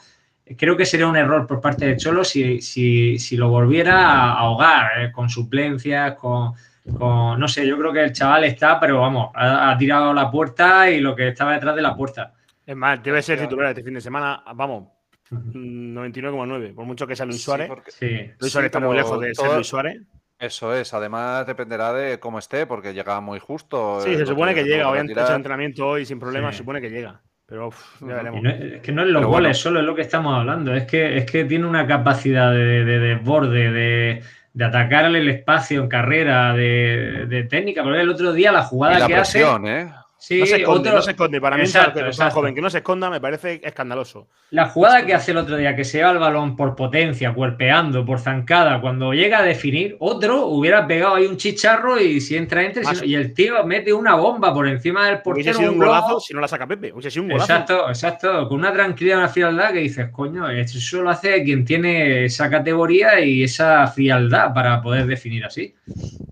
[0.57, 4.33] creo que sería un error por parte de Cholo si, si, si lo volviera a
[4.39, 6.53] ahogar eh, con suplencias, con,
[6.97, 10.29] con- No sé, yo creo que el chaval está, pero vamos, ha, ha tirado la
[10.31, 12.33] puerta y lo que estaba detrás de la puerta.
[12.65, 14.43] Es más, debe ser titular este fin de semana.
[14.55, 14.89] Vamos,
[15.29, 16.73] mm, 99,9.
[16.73, 17.67] Por mucho que sea Luis sí, Suárez.
[17.67, 18.09] porque- Sí.
[18.09, 20.01] Luis sí, Suárez está muy pero lejos de ser Luis Suárez.
[20.39, 24.01] Eso es, además dependerá de cómo esté, porque llega muy justo.
[24.01, 24.89] Sí, eh, se supone que llega.
[24.89, 26.51] Hoy han hecho entrenamiento hoy sin problemas.
[26.55, 26.57] Sí.
[26.57, 27.21] Se supone que llega.
[27.45, 28.41] Pero uf, ya veremos.
[28.41, 29.53] No- es que no es los Pero goles, bueno.
[29.53, 30.73] solo es lo que estamos hablando.
[30.73, 35.81] Es que, es que tiene una capacidad de, de desborde, de, de atacarle el espacio
[35.83, 37.83] en carrera, de, de técnica.
[37.83, 39.41] Porque el otro día la Y jugada la que hace.
[39.41, 39.91] ¿eh?
[40.23, 41.41] Sí, no se esconde, otro- no se esconde.
[41.41, 42.35] Para mí, Exacto, es exacto.
[42.35, 44.27] joven que no se esconda me parece escandaloso.
[44.51, 48.05] La jugada que hace el otro día, que se lleva el balón por potencia, cuerpeando,
[48.05, 52.63] por zancada, cuando llega a definir, otro hubiera pegado ahí un chicharro y si entra,
[52.63, 52.83] entra.
[52.83, 55.57] y si no- Y el tío mete una bomba por encima del Hubiese portero.
[55.57, 55.91] sido un globo.
[55.95, 56.93] golazo si no la saca Pepe.
[56.93, 57.51] Hubiese sido un golazo.
[57.53, 58.47] Exacto, exacto.
[58.47, 63.19] Con una tranquilidad, una frialdad que dices, coño, eso lo hace quien tiene esa categoría
[63.19, 65.73] y esa frialdad para poder definir así.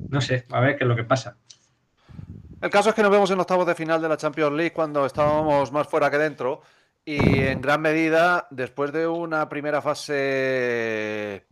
[0.10, 1.36] No sé, a ver qué es lo que pasa.
[2.62, 5.06] El caso es que nos vemos en octavos de final de la Champions League cuando
[5.06, 6.62] estábamos más fuera que dentro
[7.06, 11.48] y en gran medida después de una primera fase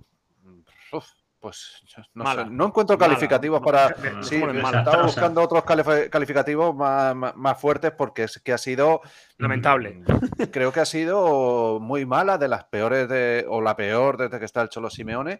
[0.91, 1.05] uf,
[1.39, 1.81] pues
[2.13, 2.43] no, Mala.
[2.43, 3.13] sé, no encuentro Mala.
[3.13, 4.79] calificativos para Dejémoslo sí, mala.
[4.79, 8.99] estaba buscando otros calif- calificativos más, más- más fuertes porque es que ha sido
[9.37, 9.91] Lamentable.
[10.05, 14.39] mm, creo que ha sido muy mala de las peores de, o la peor desde
[14.39, 15.39] que está el Cholo Simeone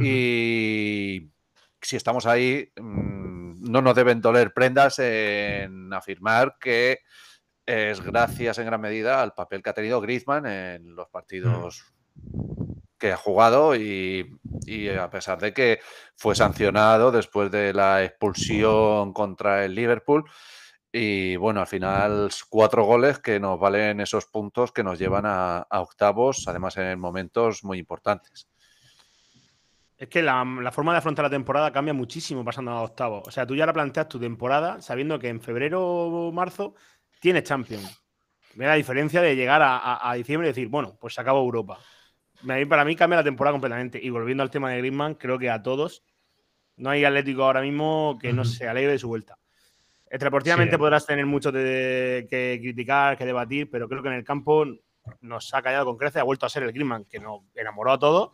[0.00, 1.28] y
[1.80, 3.03] si estamos ahí, mm,
[3.64, 7.00] no nos deben doler prendas en afirmar que
[7.66, 11.94] es gracias en gran medida al papel que ha tenido Griezmann en los partidos
[12.98, 14.38] que ha jugado y,
[14.98, 15.80] a pesar de que
[16.14, 20.24] fue sancionado después de la expulsión contra el Liverpool.
[20.92, 25.66] Y bueno, al final cuatro goles que nos valen esos puntos que nos llevan a
[25.70, 28.46] octavos, además en momentos muy importantes.
[29.96, 33.22] Es que la, la forma de afrontar la temporada cambia muchísimo pasando a octavos.
[33.26, 36.74] O sea, tú ya la planteas tu temporada sabiendo que en febrero o marzo
[37.20, 38.02] tienes Champions.
[38.54, 41.40] Ve la diferencia de llegar a, a- a diciembre y decir, bueno, pues se acabó
[41.40, 41.78] Europa.
[42.68, 43.98] Para mí cambia la temporada completamente.
[44.02, 46.02] Y volviendo al tema de Griezmann, creo que a todos
[46.76, 49.38] no hay Atlético ahora mismo que no se alegre de su vuelta.
[50.10, 50.78] Extradeportivamente Sí.
[50.78, 54.64] podrás tener mucho de- que criticar, que debatir, pero creo que en el campo
[55.20, 56.20] nos ha callado con creces.
[56.20, 58.32] Ha vuelto a ser el Griezmann que nos enamoró a todos.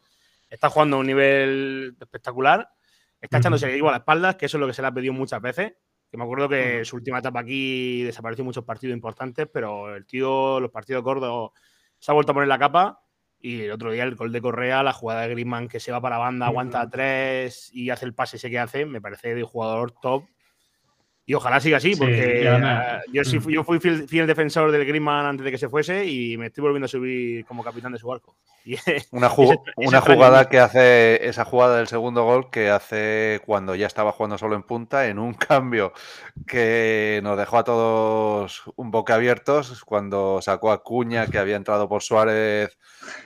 [0.51, 2.69] Está jugando a un nivel espectacular.
[3.21, 4.93] Está echándose el equipo a la espalda, que eso es lo que se le ha
[4.93, 5.75] pedido muchas veces.
[6.11, 10.59] Que me acuerdo que su última etapa aquí desapareció muchos partidos importantes, pero el tío,
[10.59, 11.53] los partidos gordos,
[11.99, 13.01] se ha vuelto a poner la capa.
[13.43, 16.01] Y el otro día el gol de Correa, la jugada de Griezmann que se va
[16.01, 19.43] para banda, aguanta a tres y hace el pase ese que hace, me parece de
[19.45, 20.25] jugador top.
[21.25, 22.45] Y ojalá siga así, Sí, porque
[23.13, 26.05] yo, sí fui, yo fui fiel, fiel defensor del Griezmann antes de que se fuese
[26.05, 28.37] y me estoy volviendo a subir como capitán de su barco.
[28.65, 28.77] Y,
[29.13, 33.41] Una, ju- es- es una jugada que hace, esa jugada del segundo gol que hace
[33.47, 35.93] cuando ya estaba jugando solo en punta, en un cambio
[36.47, 41.89] que nos dejó a todos un boca abiertos, cuando sacó a Cuña, que había entrado
[41.89, 42.77] por Suárez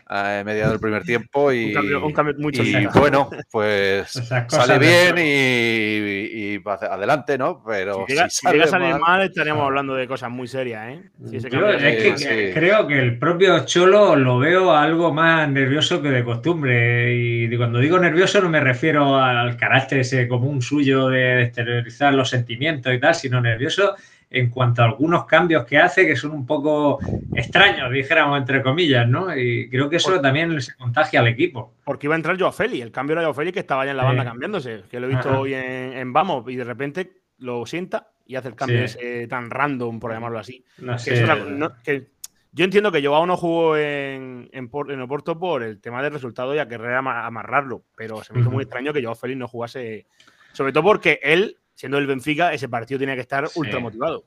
[0.07, 3.01] a mediados del primer tiempo, y, Un cambio- un cambio muy y chulita.
[3.01, 4.13] bueno, pues
[4.49, 7.63] sale bien y, y adelante, ¿no?
[7.67, 11.03] Pero Si llega, si sale mal- mal, estaríamos hablando de cosas muy serias, ¿eh?
[11.29, 12.55] Si ese Yo es que Sí, que sí.
[12.55, 17.15] creo que el propio Cholo lo veo algo más nervioso que de costumbre.
[17.15, 22.31] Y cuando digo nervioso no me refiero al carácter ese común suyo de exteriorizar los
[22.31, 23.95] sentimientos y tal, sino nervioso
[24.31, 26.99] en cuanto a algunos cambios que hace que son un poco
[27.37, 29.37] extraños, dijéramos entre comillas, ¿no?
[29.37, 31.75] Y creo que eso también se contagia al equipo.
[31.85, 32.83] Porque iba a entrar Joao Félix.
[32.83, 34.07] El cambio era Joao Félix que estaba ya en la Sí.
[34.09, 34.83] banda cambiándose.
[34.91, 35.39] Que lo he visto Ajá.
[35.39, 38.85] hoy en, en Vamos y de repente lo sienta y hace el cambio Sí.
[38.99, 40.65] ese tan random, por llamarlo así.
[40.79, 41.15] No Que sé.
[41.15, 42.07] es una- no- que
[42.55, 46.13] yo entiendo que Joao no jugó en, en, Por- en Oporto por el tema del
[46.13, 47.83] resultado y a querer ama- amarrarlo.
[47.97, 50.07] Pero se me hizo muy extraño que Joao Félix no jugase.
[50.53, 53.59] Sobre todo porque él, siendo el Benfica, ese partido tenía que estar Sí.
[53.59, 54.25] ultra motivado.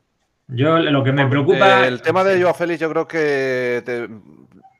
[0.50, 1.88] Yo lo que me preocupa.
[1.88, 4.08] El tema de Joao Félix, yo creo que te-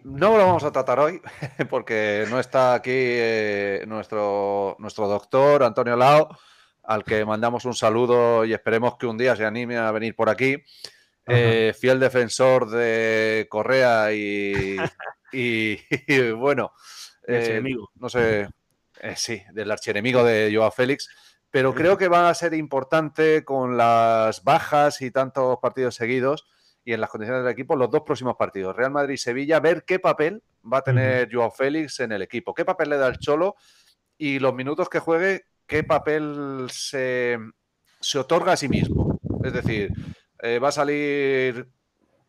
[0.04, 1.22] no lo vamos a tratar hoy,
[1.70, 6.30] porque no está aquí eh, nuestro, nuestro doctor Antonio Lao,
[6.84, 10.30] al que mandamos un saludo y esperemos que un día se anime a venir por
[10.30, 10.58] aquí.
[11.30, 14.78] Eh, fiel defensor de Correa y,
[15.34, 16.72] y- y, bueno,
[17.28, 17.60] eh,
[17.96, 18.48] no sé,
[19.02, 21.10] eh, sí, del archienemigo de Joao Félix,
[21.52, 26.46] pero creo que va a ser importante con las bajas y tantos partidos seguidos
[26.86, 29.84] y en las condiciones del equipo los dos próximos partidos, Real Madrid y Sevilla, ver
[29.86, 33.18] qué papel va a tener Joao Félix en el equipo, qué papel le da el
[33.20, 33.56] Cholo
[34.18, 37.38] y los minutos que juegue, qué papel se,
[38.00, 39.20] se otorga a sí mismo.
[39.44, 39.92] Es decir,
[40.42, 41.68] eh, va a salir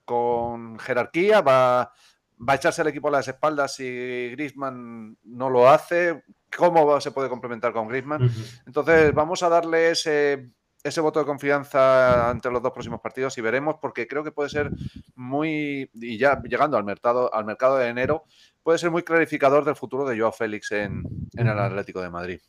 [0.04, 1.92] con jerarquía, va,
[2.40, 6.22] va a echarse el equipo a las espaldas si Griezmann no lo hace.
[6.56, 8.24] ¿Cómo se puede complementar con Griezmann?
[8.24, 8.40] Ujú.
[8.66, 10.46] Entonces, vamos a darle ese,
[10.82, 14.48] ese voto de confianza entre los dos próximos partidos y veremos, porque creo que puede
[14.48, 14.70] ser
[15.14, 18.24] muy, y ya llegando al mercado, al mercado de enero,
[18.62, 21.02] puede ser muy clarificador del futuro de Joao Félix en,
[21.34, 22.40] en el Atlético de Madrid.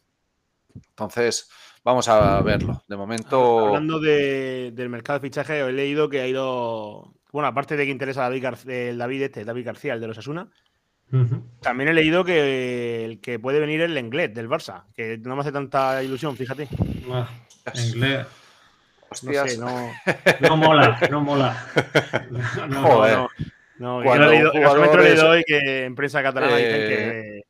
[0.76, 1.50] Entonces,
[1.84, 2.84] vamos a verlo.
[2.88, 7.14] De momento, Hablando de- del mercado de fichaje, he leído que ha ido.
[7.32, 10.08] Bueno, aparte de que interesa a David, García, el David, este, David García, el de
[10.08, 10.48] los Asuna,
[11.62, 15.36] también he leído que el que puede venir es el Lenglet del Barça, que no
[15.36, 16.68] me hace tanta ilusión, fíjate.
[17.12, 17.30] Ah,
[17.76, 18.28] inglés.
[19.24, 19.92] No sé, no.
[20.50, 21.66] No mola, no mola.
[22.70, 23.18] No, Joder.
[23.18, 23.30] no,
[23.80, 27.42] no, Cuando lo he leído, he hoy que en prensa catalana dicen Eh, que,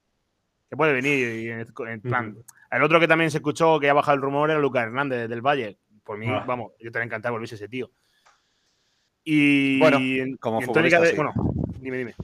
[0.69, 1.36] que puede venir.
[1.43, 2.36] Y en, en plan.
[2.71, 5.41] El otro que también se escuchó que ha bajado el rumor era Lucas Hernández del
[5.41, 5.79] Valle.
[6.03, 6.43] Por mí, Ah.
[6.47, 7.91] vamos, yo te encantado volviese ese tío.
[9.23, 11.15] Y Bueno, en- como y futbolista, de- sí.
[11.15, 11.34] Bueno,
[11.79, 12.15] dime, dime.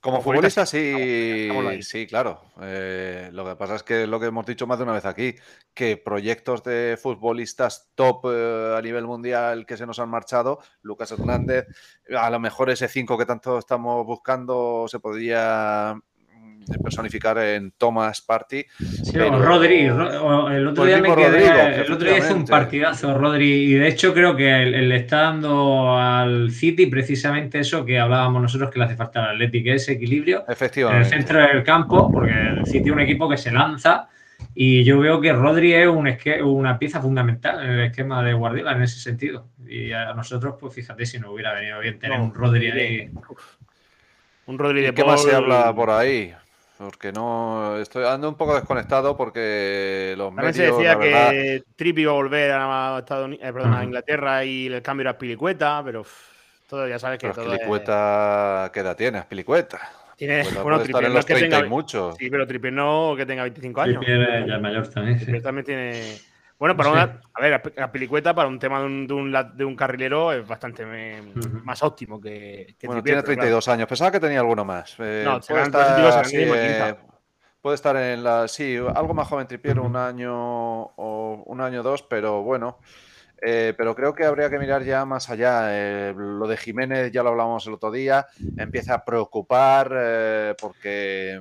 [0.00, 2.40] Como Como futbolista, futbolista, sí, sí, claro.
[2.62, 5.34] Eh, lo que pasa es que lo que hemos dicho más de una vez aquí,
[5.74, 11.10] que proyectos de futbolistas top eh, a nivel mundial que se nos han marchado, Lucas
[11.10, 11.66] Hernández,
[12.16, 15.98] a lo mejor ese 5 que tanto estamos buscando se podría
[16.82, 18.64] personificar en Thomas Party.
[18.78, 22.34] Sí, Pero- o Rodri, o el otro día me quedé, Rodrigo, el otro día hizo
[22.34, 22.50] un efectivamente.
[22.50, 27.98] partidazo Rodri y de hecho creo que le está dando al City precisamente eso que
[27.98, 31.08] hablábamos nosotros que le hace falta al Atlético, ese equilibrio en el Efectivamente.
[31.08, 34.08] centro del campo, porque el City es un equipo que se lanza
[34.54, 36.06] y yo veo que Rodri es un
[36.44, 39.48] una pieza fundamental en el esquema de Guardiola en ese sentido.
[39.66, 43.10] Y a nosotros, pues fíjate si nos hubiera venido bien tener No, un Rodri ahí.
[44.46, 46.32] Un Rodri de ¿Qué más se Paul- habla por ahí?
[46.78, 51.30] Porque no estoy ando un poco desconectado porque los También se medios, decía la verdad,
[51.30, 53.84] que Trippi iba a volver a, Estados Uni- eh, perdón, a.
[53.84, 56.12] Inglaterra y el cambio era Pilicueta, pero uf,
[56.68, 59.24] todo ya sabes que pero todo es- Pilicueta, ¿qué edad tienes?
[59.24, 59.80] Pilicueta.
[60.16, 62.12] tiene Pues bueno, Trippier en no los es que 30 tenga y mucho.
[62.18, 63.96] Sí, pero Trippier no que tenga 25 años.
[64.04, 65.18] Trippier ya es mayor también.
[65.20, 65.40] sí.
[65.40, 66.18] También tiene.
[66.58, 66.94] Bueno, para Sí.
[66.94, 67.20] una.
[67.34, 69.76] A ver, a- a Pilicueta para un tema de un, de un, la- de un
[69.76, 70.86] carrilero es bastante
[71.64, 73.86] más óptimo que, que Bueno, tiene pero 32 años.
[73.88, 74.94] Pensaba que tenía alguno más.
[74.98, 76.96] Eh, No, puede, estar, 32, serán sí, mínimo eh, 30.
[77.60, 78.48] puede estar en la.
[78.48, 79.88] Sí, algo más joven Trippier, Ujú.
[79.88, 82.78] un año o un año o dos, pero bueno.
[83.42, 85.66] Eh, pero creo que habría que mirar ya más allá.
[85.68, 88.26] Eh, lo de Jiménez ya lo hablamos el otro día.
[88.56, 91.38] Empieza a preocupar eh, porque.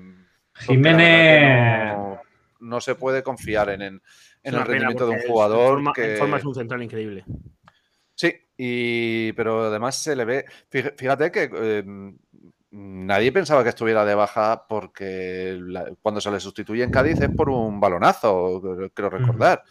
[0.56, 1.96] la Jiménez.
[1.96, 2.22] No,
[2.60, 4.02] no se puede confiar en, en,
[4.46, 6.12] en el rendimiento de un jugador En forma, que.
[6.14, 7.26] en forma es un central increíble.
[8.14, 10.46] Sí, y, pero además se le ve.
[10.72, 11.84] fíj- Fíjate que eh,
[12.72, 17.30] nadie pensaba que estuviera de baja porque la- cuando se le sustituye en Cádiz es
[17.30, 18.62] por un balonazo,
[18.94, 19.64] creo recordar.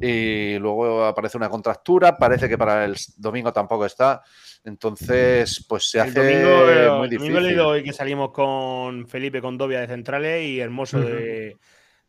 [0.00, 4.22] y luego aparece una contractura, parece que para el domingo tampoco está,
[4.64, 7.36] entonces pues se hace domingo, muy difícil.
[7.36, 11.56] El domingo hoy que salimos con Felipe Condovia de centrales y Hermoso de,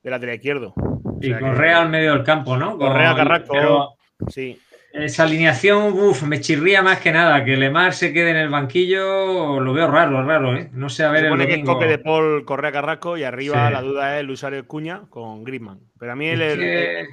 [0.04, 0.74] de lateral izquierdo.
[1.22, 2.78] O Y que- Correa al medio del campo, ¿no?
[2.78, 3.90] Correa, Carrasco, pero
[4.30, 4.60] sí.
[4.94, 7.44] esa alineación, uff, me chirría más que nada.
[7.44, 10.70] Que Lemar se quede en el banquillo, lo veo raro, raro, ¿eh?
[10.74, 11.74] No sé, a ver Se el supone que es domingo.
[11.74, 13.74] Coque de Paul, Correa, Carrasco y arriba Sí.
[13.74, 15.80] la duda es Luis Suárez Cuña con Griezmann.
[16.00, 17.08] Pero a mí el, el- que- el-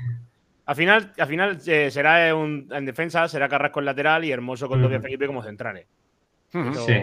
[0.67, 4.69] al final, al final eh, será un- en defensa, será Carrasco en lateral y Hermoso
[4.69, 5.05] con Dobia Ujú.
[5.05, 5.87] Felipe como centrales.
[6.53, 6.95] Pero- Sí.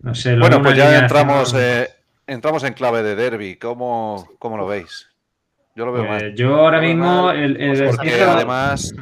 [0.00, 1.88] No sé, lo Bueno, pues ya entramos, eh,
[2.26, 3.56] entramos en clave de derby.
[3.56, 5.08] ¿Cómo, cómo lo veis?
[5.74, 6.34] Yo lo veo Pues mal.
[6.34, 8.94] yo ahora mismo, mal, el, el- Porque empiezo- además,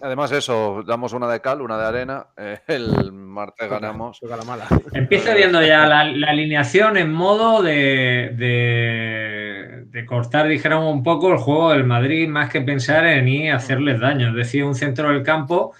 [0.00, 2.26] además eso, damos una de cal, una de arena.
[2.36, 4.20] eh, el martes ganamos.
[4.20, 4.64] Toca la mala.
[4.92, 11.32] Empiezo viendo ya la, la alineación en modo de, de, de cortar, dijéramos, un poco
[11.32, 14.28] el juego del Madrid, más que pensar en ir a hacerles daño.
[14.28, 15.72] Es decir, un centro del campo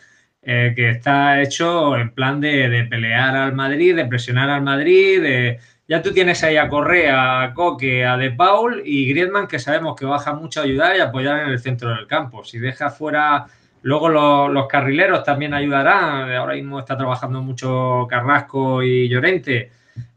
[0.43, 5.23] eh, que está hecho en plan de, de pelear al Madrid, de presionar al Madrid,
[5.23, 5.59] de...
[5.87, 9.97] Ya tú tienes ahí a Correa, a Coque, a De Paul y Griezmann, que sabemos
[9.97, 12.45] que baja mucho a ayudar y apoyar en el centro del campo.
[12.45, 13.47] Si deja fuera
[13.85, 16.33] Luego los, carrileros también ayudarán.
[16.33, 19.71] Ahora mismo está trabajando mucho Carrasco y Llorente.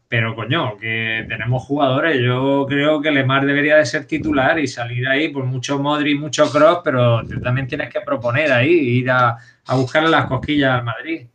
[0.08, 2.18] Pero coño, que tenemos jugadores.
[2.18, 6.50] Yo creo que Lemar debería de ser titular y salir ahí por mucho Modri, mucho
[6.50, 10.84] Cross, pero tú también tienes que proponer ahí, ir a, a buscarle las cosquillas al
[10.84, 11.26] Madrid.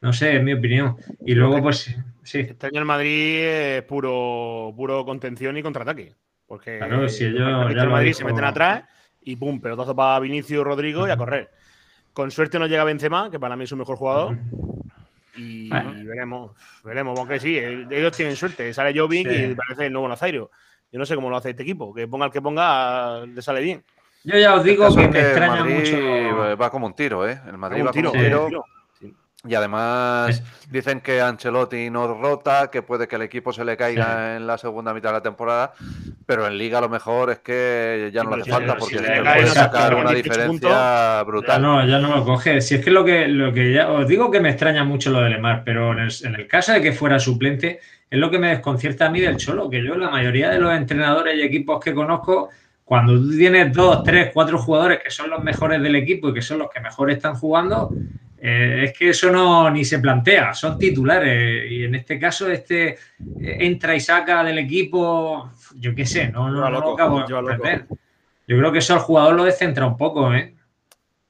[0.00, 0.96] No sé, es mi opinión.
[1.24, 2.40] Y luego, pues sí.
[2.40, 6.14] Este año el Madrid es puro, puro contención y contraataque.
[6.46, 8.84] Porque Claro, si ellos el ya Madrid dijo- se meten atrás
[9.20, 11.50] y pum, pelotazo para Vinicius Rodrigo y a correr.
[12.12, 14.36] Con suerte nos llega Benzema, que para mí es su mejor jugador.
[15.36, 15.92] Y, Bueno.
[16.04, 16.50] veremos,
[16.82, 17.18] veremos.
[17.18, 18.74] Aunque sí, ellos tienen suerte.
[18.74, 19.44] Sale Jovic Sí.
[19.44, 20.50] y parece el nuevo Nazario.
[20.90, 21.94] Yo no sé cómo lo hace este equipo.
[21.94, 23.84] Que ponga el que ponga, le sale bien.
[24.24, 26.56] Yo ya os digo que me extraña Madrid mucho.
[26.56, 27.40] va como un tiro, ¿eh?
[27.46, 28.64] El Madrid Un va tiro, como un tiro.
[29.48, 34.36] Y además dicen que Ancelotti no rota, que puede que el equipo se le caiga
[34.36, 35.72] en la segunda mitad de la temporada,
[36.26, 39.22] pero en Liga lo mejor es que ya no le hace falta porque si le
[39.22, 41.62] puede sacar saca una 18 diferencia Ya brutal.
[41.62, 42.60] no, ya no lo coge.
[42.60, 45.22] Si es que lo que, lo que ya os digo que me extraña mucho lo
[45.22, 47.80] de Lemar, pero en el, en el caso de que fuera suplente,
[48.10, 50.74] es lo que me desconcierta a mí del Cholo, que yo la mayoría de los
[50.74, 52.50] entrenadores y equipos que conozco,
[52.84, 56.42] cuando tú tienes dos, tres, cuatro jugadores que son los mejores del equipo y que
[56.42, 57.90] son los que mejor están jugando,
[58.42, 61.70] eh, es que eso no ni se plantea, son titulares.
[61.70, 62.96] Y en este caso, este eh,
[63.60, 67.20] entra y saca del equipo, yo qué sé, no, no, Lleva no lo loco, acabo
[67.20, 67.52] de lleva loco.
[67.56, 67.86] comprender.
[68.46, 70.54] Yo creo que eso al jugador lo descentra un poco, ¿eh?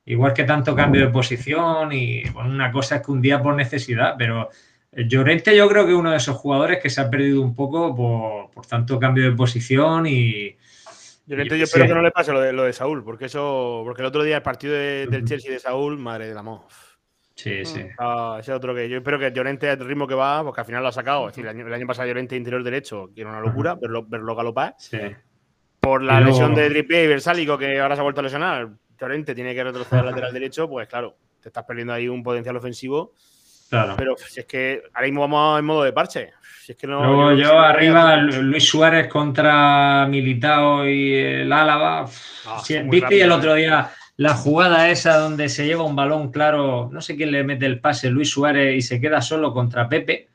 [0.07, 3.55] Igual que tanto cambio de posición y bueno, una cosa es que un día por
[3.55, 4.49] necesidad, pero
[4.93, 7.95] Llorente yo creo que es uno de esos jugadores que se ha perdido un poco
[7.95, 10.57] por, por tanto cambio de posición y...
[11.27, 13.83] Yo, y yo espero que no le pase lo de, lo de Saúl, porque eso,
[13.85, 16.63] porque el otro día el partido de- del Chelsea de Saúl, madre del amor.
[17.43, 17.87] Sí, sí.
[17.99, 20.83] Ah, ese otro que yo espero que Llorente al ritmo que va, porque al final
[20.83, 21.27] lo ha sacado.
[21.29, 24.05] Es decir, el año, el año pasado Llorente interior derecho, que era una locura, verlo,
[24.07, 24.75] verlo galopar.
[24.79, 24.99] sí.
[25.81, 28.69] Por la luego- lesión de Trippier y Versálico, que ahora se ha vuelto a lesionar,
[29.01, 32.55] Llorente tiene que retroceder al lateral derecho, pues claro, te estás perdiendo ahí un potencial
[32.57, 33.15] ofensivo.
[33.71, 33.95] Claro.
[33.97, 36.33] Pero si es que ahora mismo vamos en modo de parche.
[36.63, 41.53] Si es que no, Luego yo si- arriba, Lu- Luis Suárez contra Militao y el
[41.53, 42.05] Álava.
[42.47, 43.61] Ah, muy ¿Viste el rápidos, otro ¿eh?
[43.61, 46.91] día la jugada esa donde se lleva un balón claro?
[46.93, 50.29] No sé quién le mete el pase, Luis Suárez, y se queda solo contra Pepe.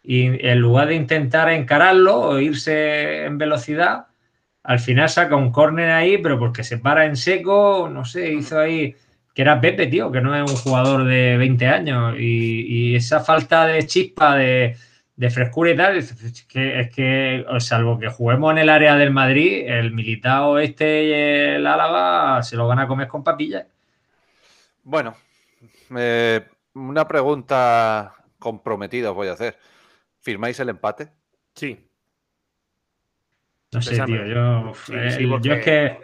[0.00, 4.06] Y en lugar de intentar encararlo o irse en velocidad,
[4.62, 8.60] al final saca un córner ahí, pero porque se para en seco, no sé, hizo
[8.60, 8.94] ahí
[9.34, 12.14] que era Pepe, tío, que no es un jugador de 20 años.
[12.16, 14.76] Y, y esa falta de chispa, de,
[15.16, 19.10] de frescura y tal, es que, es que, salvo que juguemos en el área del
[19.10, 23.66] Madrid, el Militao este y el Álava se lo van a comer con papillas.
[24.84, 25.16] Bueno,
[25.96, 29.56] eh, una pregunta comprometida os voy a hacer.
[30.20, 31.08] ¿Firmáis el empate?
[31.54, 31.82] Sí.
[33.72, 35.98] No sé, tío, yo, Sí, eh, sí, yo es que...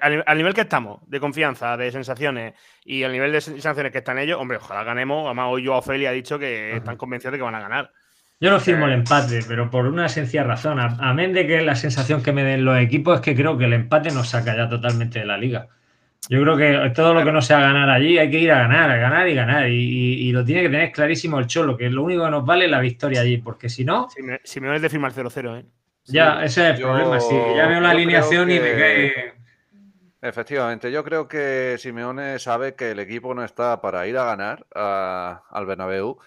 [0.00, 2.54] Al, al nivel que estamos, de confianza, de sensaciones
[2.84, 5.26] y al nivel de sensaciones que están ellos, hombre, ojalá ganemos.
[5.26, 7.90] Además, hoy yo Ofelia ha dicho que están convencidos de que van a ganar.
[8.40, 10.78] Yo no firmo Eh, el empate, pero por una sencilla razón.
[10.78, 13.64] A- Amén de que la sensación que me den los equipos es que creo que
[13.64, 15.66] el empate nos saca ya totalmente de la liga.
[16.30, 18.90] Yo creo que todo lo que no sea ganar allí hay que ir a ganar,
[18.90, 19.68] a ganar y ganar.
[19.68, 22.44] Y, y- y lo tiene que tener clarísimo el Cholo, que lo único que nos
[22.46, 25.58] vale es la victoria allí, porque si no, Si me, si me de firmar 0-0,
[25.58, 25.64] ¿eh?
[26.04, 27.18] ya ese es el Yo- problema.
[27.20, 29.37] Si ya veo la alineación y me que- cae.
[30.20, 34.66] Efectivamente, yo creo que Simeone sabe que el equipo no está para ir a ganar
[34.74, 36.18] a- al Bernabéu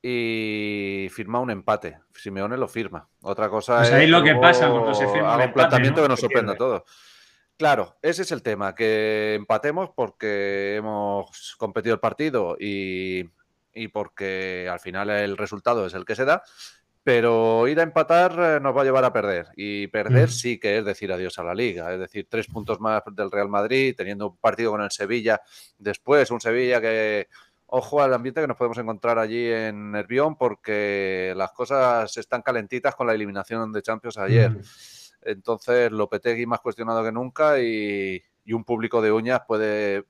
[0.00, 1.98] y firma un empate.
[2.14, 3.08] Simeone lo firma.
[3.22, 6.04] Otra cosa Pues es ahí lo que pasa cuando se firma un empate, planteamiento ¿no?
[6.04, 6.82] que nos sorprenda a todos.
[7.56, 13.30] Claro, ese es el tema, que empatemos porque hemos competido el partido y,
[13.72, 16.42] y porque al final el resultado es el que se da,
[17.04, 19.48] pero ir a empatar eh, nos va a llevar a perder.
[19.56, 20.32] Y perder Mm.
[20.32, 21.92] sí que es decir adiós a la liga.
[21.92, 25.40] Es decir, tres puntos más del Real Madrid, teniendo un partido con el Sevilla.
[25.78, 27.28] Después, un Sevilla que,
[27.66, 32.94] ojo al ambiente que nos podemos encontrar allí en Nervión, porque las cosas están calentitas
[32.94, 34.50] con la eliminación de Champions ayer.
[34.50, 34.60] Mm.
[35.26, 40.04] Entonces, Lopetegui más cuestionado que nunca y, y un público de uñas puede,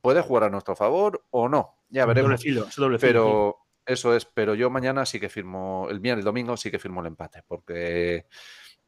[0.00, 1.74] puede jugar a nuestro favor o no.
[1.88, 2.42] Ya Doble veremos.
[2.42, 6.22] filo, es doble filo, Pero eso es, pero yo mañana sí que firmo, el miércoles,
[6.22, 8.26] el domingo sí que firmo el empate, porque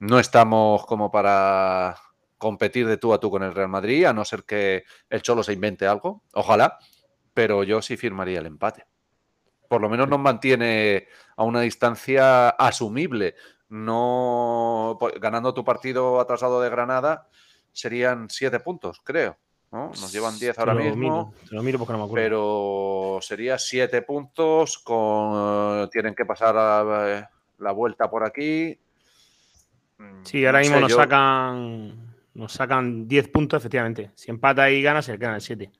[0.00, 1.96] no estamos como para
[2.38, 5.42] competir de tú a tú con el Real Madrid, a no ser que el Cholo
[5.42, 6.78] se invente algo, ojalá,
[7.34, 8.86] pero yo sí firmaría el empate.
[9.68, 13.34] Por lo menos nos mantiene a una distancia asumible.
[13.68, 17.28] No po- ganando tu partido atrasado de Granada
[17.72, 19.38] serían siete puntos, creo.
[19.70, 19.88] ¿No?
[19.88, 20.96] Nos llevan 10 Te ahora mismo.
[20.96, 22.24] miro, te lo miro porque no me acuerdo.
[22.24, 28.78] Pero sería siete puntos con tienen que pasar a- la vuelta por aquí.
[29.98, 34.12] Mm, Sí, ahora no mismo nos yo- sacan nos sacan 10 puntos, efectivamente.
[34.14, 35.72] Si empata y gana, se quedan el 7.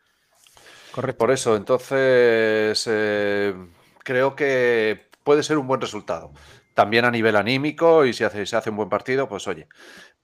[0.91, 1.18] Correcto.
[1.18, 3.55] Por eso, entonces eh,
[4.03, 6.32] creo que puede ser un buen resultado.
[6.74, 9.68] También a nivel anímico y si hace, se hace un buen partido, pues oye.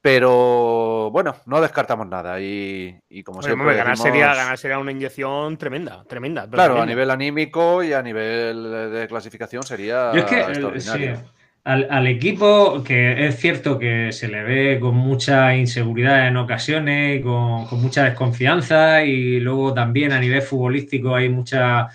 [0.05, 4.59] Pero bueno, no descartamos nada y, y como Hombre, siempre hombre, ganar, decimos- sería, ganar
[4.59, 6.43] sería una inyección tremenda, tremenda.
[6.43, 10.51] pero Claro, a nivel anímico y a nivel de clasificación sería Yo es que el-
[10.51, 11.17] extraordinario.
[11.17, 11.23] sí,
[11.65, 17.23] al, al equipo, que es cierto que se le ve con mucha inseguridad en ocasiones,
[17.23, 21.89] con, con mucha desconfianza y luego también a nivel futbolístico hay mucha,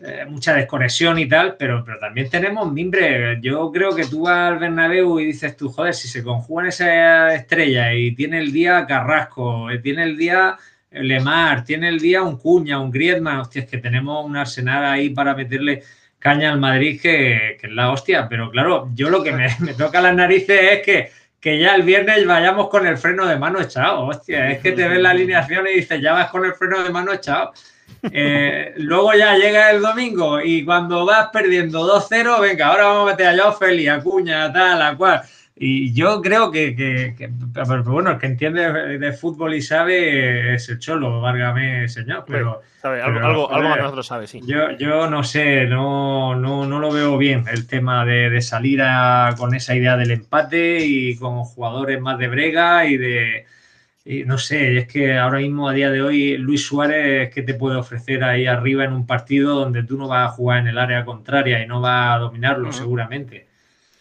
[0.00, 3.38] eh, mucha desconexión y tal, pero, pero también tenemos mimbre.
[3.40, 7.34] Yo creo que tú vas al Bernabéu y dices tú, joder, si se conjugan esas
[7.34, 10.56] estrellas y tiene el día Carrasco, eh, tiene el día
[10.90, 15.10] Lemar, tiene el día un Cuña, un Griezmann, hostia, es que tenemos un arsenal ahí
[15.10, 15.82] para meterle
[16.18, 18.28] caña al Madrid que, es la hostia.
[18.28, 21.82] Pero claro, yo lo que me, me toca las narices es que, que ya el
[21.82, 24.06] viernes vayamos con el freno de mano echado.
[24.06, 26.90] Hostia, es que te ves la alineación y dices, ya vas con el freno de
[26.90, 27.52] mano echado.
[28.12, 33.16] Eh, luego ya llega el domingo y cuando vas perdiendo 2-0, venga, ahora vamos a
[33.16, 35.22] meter a Félix, a Cuña, tal, a cual.
[35.56, 40.54] Y yo creo que, que- que- pero, bueno, el que entiende de, fútbol y sabe
[40.54, 42.24] es el Cholo, válgame señor.
[42.26, 43.00] Pero, ¿Sabe?
[43.00, 44.40] Algo, pero, algo, algo más que nosotros sabe, sí.
[44.44, 48.82] yo, yo no sé, no, no, no lo veo bien el tema de, de salir
[48.82, 53.46] a- con esa idea del empate y con jugadores más de brega y de.
[54.04, 57.54] Y no sé, es que ahora mismo a día de hoy Luis Suárez, ¿qué te
[57.54, 60.78] puede ofrecer ahí arriba en un partido donde tú no vas a jugar en el
[60.78, 63.46] área contraria y no vas a dominarlo seguramente?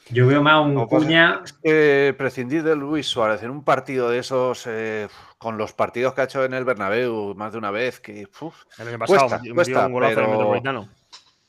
[0.10, 1.42] Yo veo más un pasa Cuña.
[1.46, 6.14] es que prescindir de Luis Suárez en un partido de esos, eh, con los partidos
[6.14, 9.30] que ha hecho en el Bernabéu más de una vez, que uf, El año pasado
[9.30, 10.90] cuesta, cuesta, un golazo en el Metropolitano.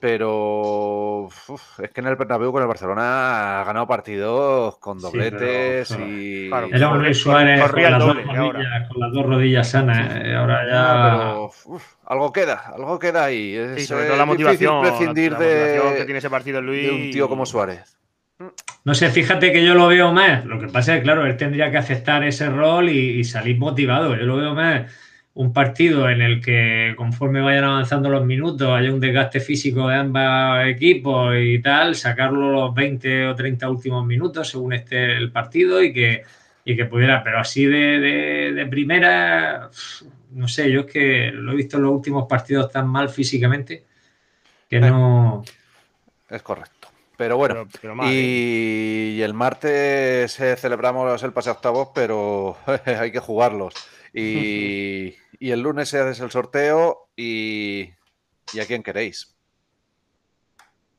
[0.05, 5.07] Pero uf, es que en el Bernabéu con el Barcelona ha ganado partidos con Sí,
[5.07, 6.49] dobletes pero, y...
[6.51, 10.15] Claro, Era un Luis Suárez con las, dos doble, rodillas, con las dos rodillas sanas.
[10.23, 11.17] eh, Ahora ya.
[11.23, 13.55] Pero uf, algo queda, algo queda ahí.
[13.57, 16.29] Es, Sí, sobre eh, todo la motivación, la, prescindir la motivación de, que tiene ese
[16.29, 16.87] partido Luis.
[16.87, 17.97] de un tío como Suárez.
[18.85, 20.45] No sé, fíjate que yo lo veo más.
[20.45, 23.59] Lo que pasa es que, claro, él tendría que aceptar ese rol y, y salir
[23.59, 24.15] motivado.
[24.15, 24.83] Yo lo veo más
[25.37, 29.97] un partido en el que, conforme vayan avanzando los minutos, haya un desgaste físico de
[29.97, 35.83] ambos equipos y tal, sacarlo los 20 o 30 últimos minutos según esté el partido
[35.83, 36.23] y que,
[36.65, 37.25] y que pudiera.
[37.25, 39.71] Pero así de, de- de primera,
[40.33, 43.83] no sé, yo es que lo he visto en los últimos partidos tan mal físicamente
[44.71, 45.43] que no.
[46.31, 46.89] Es correcto.
[47.17, 48.13] Pero bueno, Pero- pero mal, ¿eh?
[48.15, 52.57] y, y el martes eh, celebramos el pase a octavos, pero
[52.87, 53.75] hay que jugarlos.
[54.13, 55.15] Y,
[55.45, 57.91] y el lunes se hace el sorteo y,
[58.55, 59.37] y a quién queréis.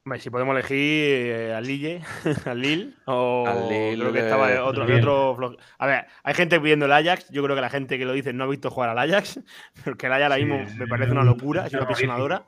[0.04, 2.04] Hombre, si podemos elegir eh, al Lille,
[2.46, 6.86] al Lille, o Al Lille, creo que estaba otro, otro A ver, hay gente pidiendo
[6.86, 7.28] el Ajax.
[7.32, 9.40] Yo creo que la gente que lo dice no ha visto jugar al Ajax,
[9.84, 12.46] porque el Ajax ahora mismo me parece una locura, es una pisonadora.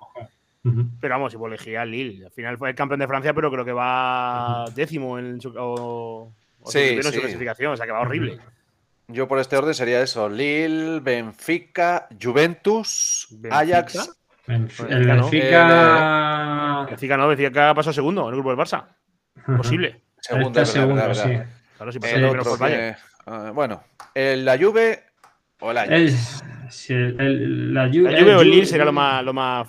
[0.66, 0.86] Ujú.
[1.02, 2.26] Pero vamos, si puedo elegir al Lille.
[2.26, 6.32] Al final fue el campeón de Francia, pero creo que va décimo en su, o,
[6.60, 8.40] o Sí, primero en su clasificación, o sea que va horrible.
[9.10, 13.60] Yo por este orden sería eso: Lille, Benfica, Juventus, ¿Benfica?
[13.60, 13.96] Ajax.
[14.48, 15.14] Benf- Benfica, El ¿no?
[15.30, 16.86] Benfica.
[16.90, 18.86] Benfica no, Benfica pasó segundo en el grupo del Barça.
[19.58, 20.02] Posible.
[20.20, 21.30] Segundo, Está es verdad, segundo, verdad, sí.
[21.30, 21.46] verdad.
[21.78, 22.82] Claro, si pasó El otro el Bayern.
[22.96, 23.84] que- ah, bueno,
[24.16, 25.04] el, la Juve
[25.60, 25.92] o el Ajax.
[25.94, 26.12] El,
[26.72, 29.68] sí, el- el- la Juve, La Juve o el Lille sería lo más, lo más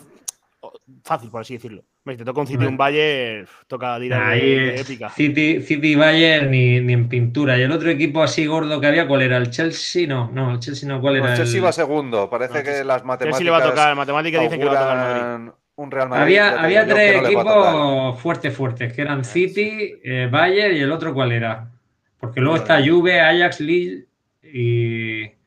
[1.05, 1.85] fácil, por así decirlo.
[2.17, 5.11] Te toca un City y un Bayern, toca tirar Ahí, de, de épica.
[5.11, 7.59] City, City Bayern ni, ni en pintura.
[7.59, 9.37] Y el otro equipo así gordo que había, ¿cuál era?
[9.37, 10.07] ¿El Chelsea?
[10.07, 11.31] No, no, el Chelsea no, ¿cuál era?
[11.33, 12.31] El Chelsea el- va segundo.
[12.31, 13.39] Parece No, que Chelsea- las matemáticas.
[13.39, 14.97] Chelsea le va a tocar, matemáticas dicen que le va a tocar
[15.39, 15.53] Madrid.
[15.77, 16.23] Un Real Madrid.
[16.25, 21.31] Había, había tres equipos fuertes, fuertes, que eran City, eh, Bayern y el otro cuál
[21.33, 21.71] era.
[22.19, 24.07] Porque luego está Juve, Ajax, Lille
[24.43, 25.38] y...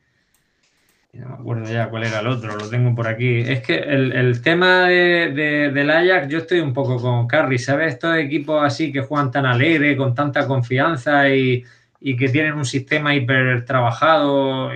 [1.14, 3.40] No me acuerdo ya cuál era el otro, lo tengo por aquí.
[3.42, 7.58] Es que el, el tema de- de- del Ajax, yo estoy un poco con Carry,
[7.60, 7.94] ¿sabes?
[7.96, 11.66] Estos equipos así que juegan tan alegre, con tanta confianza y,
[12.00, 14.74] y que tienen un sistema hiper trabajado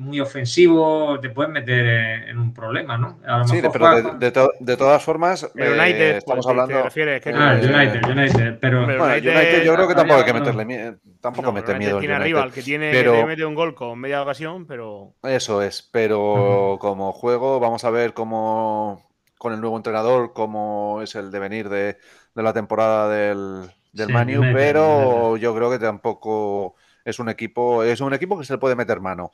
[0.00, 1.86] muy ofensivo, te puedes meter
[2.28, 3.18] en, un problema, ¿no?
[3.26, 6.16] A lo Sí, mejor pero juega- de, de to- de todas formas, El eh, United,
[6.16, 6.84] estamos pues, ¿te hablando.
[6.84, 7.20] refieres?
[7.22, 8.84] ¿Qué Ah, el United, United, pero...
[8.86, 10.96] Bueno, United- United yo creo que tampoco hay que meterle miedo.
[11.20, 11.96] Tampoco No, mete United miedo.
[11.96, 12.22] al tiene United.
[12.24, 15.60] arriba al que tiene pero- que te mete un gol con media ocasión, pero Eso
[15.62, 19.06] es, pero como juego vamos a ver cómo
[19.38, 21.98] con el nuevo entrenador, cómo es el devenir de,
[22.34, 26.74] de la temporada del, del Sí, Man U, United, pero yo creo que tampoco
[27.04, 29.30] es un equipo, es un equipo que se le puede meter mano.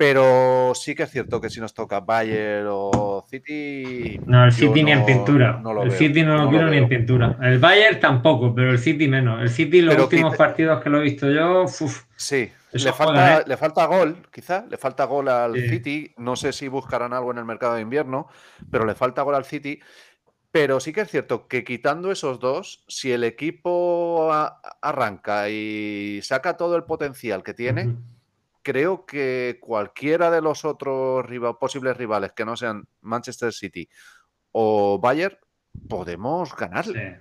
[0.00, 4.18] Pero sí que es cierto que si nos toca Bayern o City.
[4.24, 5.60] No, el City ni en pintura.
[5.62, 7.36] no lo el veo, City no lo no quiero ni en pintura.
[7.42, 9.42] El Bayern tampoco, pero el City menos.
[9.42, 12.94] El City, los Pero últimos partidos que lo he visto yo, uf, Sí, le juegan,
[12.94, 13.44] falta, ¿eh?
[13.46, 15.68] le falta gol, quizá, le falta gol al Sí.
[15.68, 16.14] City.
[16.16, 18.28] No sé si buscarán algo en el mercado de invierno,
[18.70, 19.80] pero le falta gol al City.
[20.50, 24.32] Pero sí que es cierto que quitando esos dos, si el equipo
[24.80, 27.96] arranca y saca todo el potencial que tiene.
[28.62, 33.88] Creo que cualquiera de los otros riva- posibles rivales que no sean Manchester City
[34.52, 35.36] o Bayern,
[35.88, 37.20] podemos ganarle.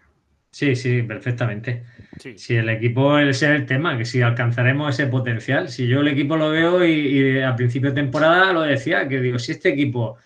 [0.52, 0.76] Sí.
[0.76, 1.84] sí, sí, perfectamente.
[2.20, 2.38] sí.
[2.38, 5.70] Si el equipo, ese es el tema, que si alcanzaremos ese potencial.
[5.70, 9.20] Si yo el equipo lo veo y, y a principio de temporada lo decía, que
[9.22, 10.18] digo, si este equipo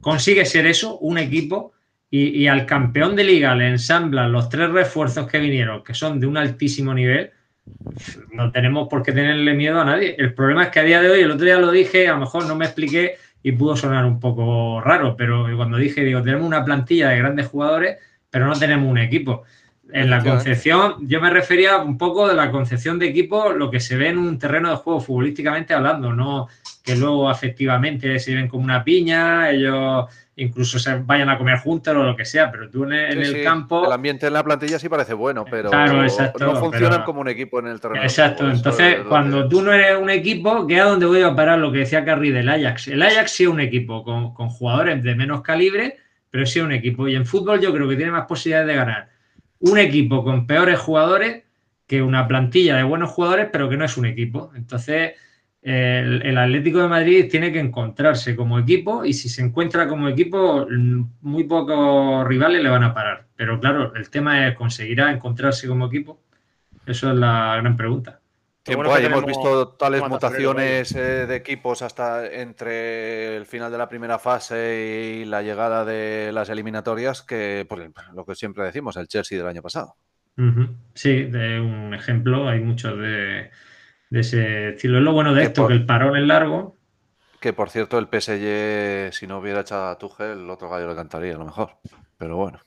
[0.00, 1.72] consigue ser eso, un equipo,
[2.10, 6.18] y, y al campeón de liga le ensamblan los tres refuerzos que vinieron, que son
[6.18, 7.30] de un altísimo nivel,
[8.32, 10.14] no tenemos por qué tenerle miedo a nadie.
[10.18, 12.20] El problema es que a día de hoy, el otro día lo dije, a lo
[12.20, 16.46] mejor no me expliqué y pudo sonar un poco raro, pero cuando dije, digo, tenemos
[16.46, 17.98] una plantilla de grandes jugadores,
[18.30, 19.44] pero no tenemos un equipo.
[19.90, 23.80] En la concepción, yo me refería un poco de la concepción de equipo, lo que
[23.80, 26.48] se ve en un terreno de juego futbolísticamente hablando, no
[26.88, 31.94] que luego afectivamente se ven como una piña, ellos incluso se vayan a comer juntos
[31.94, 33.84] o lo que sea, pero tú en el, Sí, sí, campo...
[33.84, 37.20] El ambiente en la plantilla sí parece bueno, pero Claro, exacto, no funcionan pero- como
[37.20, 38.02] un equipo en el terreno.
[38.02, 41.34] Exacto, eso entonces cuando tú no eres un equipo, que es a donde voy a
[41.34, 42.88] parar lo que decía Carrie del Ajax.
[42.88, 45.96] El Ajax sí es un equipo con, con jugadores de menos calibre,
[46.30, 47.08] pero sí es un equipo.
[47.08, 49.08] Y en fútbol yo creo que tiene más posibilidades de ganar
[49.60, 51.42] un equipo con peores jugadores
[51.88, 54.52] que una plantilla de buenos jugadores, pero que no es un equipo.
[54.54, 55.14] Entonces,
[55.68, 60.08] el, el Atlético de Madrid tiene que encontrarse como equipo y si se encuentra como
[60.08, 60.66] equipo,
[61.20, 63.26] muy pocos rivales le van a parar.
[63.36, 66.22] Pero claro, el tema es, ¿conseguirá encontrarse como equipo?
[66.86, 68.20] Eso es la gran pregunta.
[68.62, 73.70] Tiempo bueno que hay, hemos visto tales mutaciones eh, de equipos hasta entre el final
[73.70, 78.64] de la primera fase y la llegada de las eliminatorias, que pues, lo que siempre
[78.64, 79.96] decimos, el Chelsea del año pasado.
[80.94, 83.50] Sí, de un ejemplo, hay muchos de,
[84.10, 84.98] de ese estilo.
[84.98, 86.76] Es lo bueno de Que esto, por- que el parón es largo.
[87.40, 90.96] Que por cierto, el PSG, si no hubiera echado a Tuchel, el otro gallo le
[90.96, 91.76] cantaría a lo mejor.
[92.16, 92.60] Pero bueno.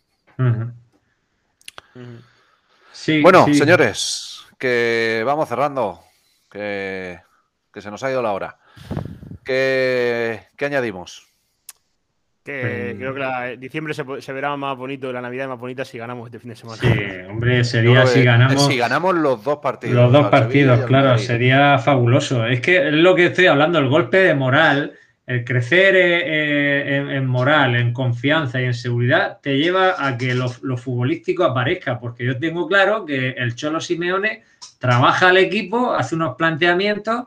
[2.94, 3.54] Sí, Bueno, sí.
[3.56, 6.02] señores, que vamos cerrando,
[6.50, 7.20] que,
[7.74, 8.60] que se nos ha ido la hora.
[9.44, 11.28] ¿Qué, qué añadimos?
[12.44, 15.86] Que creo que la, diciembre se, se verá más bonito y la Navidad más bonita
[15.86, 16.82] si ganamos este fin de semana.
[16.82, 16.90] Sí,
[17.30, 19.96] hombre, sería si ganamos si ganamos los dos partidos.
[19.96, 22.48] los dos partidos, claro, sería fabuloso.
[22.48, 24.94] Es que es lo que estoy hablando, el golpe de moral,
[25.28, 30.18] el crecer eh, eh, en, en moral, en confianza y en seguridad, te lleva a
[30.18, 34.42] que lo, lo futbolístico aparezca, porque yo tengo claro que el Cholo Simeone
[34.80, 37.26] trabaja al equipo, hace unos planteamientos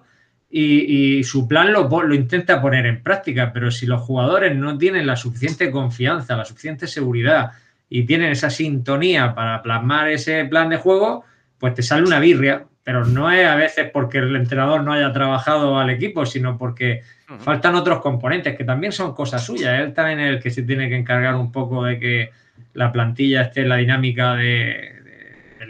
[0.56, 4.78] y, y su plan lo, lo intenta poner en práctica, pero si los jugadores no
[4.78, 7.50] tienen la suficiente confianza, la suficiente seguridad
[7.90, 11.24] y tienen esa sintonía para plasmar ese plan de juego,
[11.58, 15.12] pues te sale una birria, pero no es a veces porque el entrenador no haya
[15.12, 17.02] trabajado al equipo, sino porque
[17.40, 19.80] faltan otros componentes que también son cosas suyas.
[19.80, 22.30] Él también es el que se tiene que encargar un poco de que
[22.74, 24.93] la plantilla esté en la dinámica de-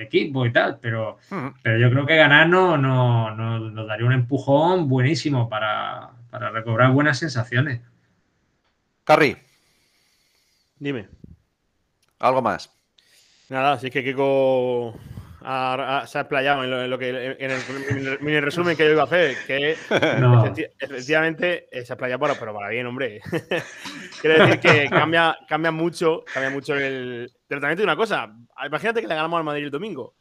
[0.04, 1.52] equipo y tal, pero, Ujú.
[1.62, 6.50] pero yo creo que ganar no, no- no- nos daría un empujón buenísimo para, para
[6.50, 7.80] recobrar buenas sensaciones.
[9.04, 9.36] Carri,
[10.78, 11.08] Dime.
[12.18, 12.70] algo más.
[13.48, 14.94] Nada, si es que Keiko
[15.44, 18.76] ha- se ha explayado en lo, en lo que en el, en el mini resumen
[18.76, 19.76] que yo iba a hacer, que
[20.20, 20.44] No.
[20.44, 23.20] efecti- efectivamente eh, se ha explayado, pero, pero para bien, hombre.
[24.20, 27.30] Quiero decir que cambia, cambia mucho, cambia mucho el.
[27.46, 28.32] Pero también te digo una cosa,
[28.66, 30.14] imagínate que le ganamos al Madrid el domingo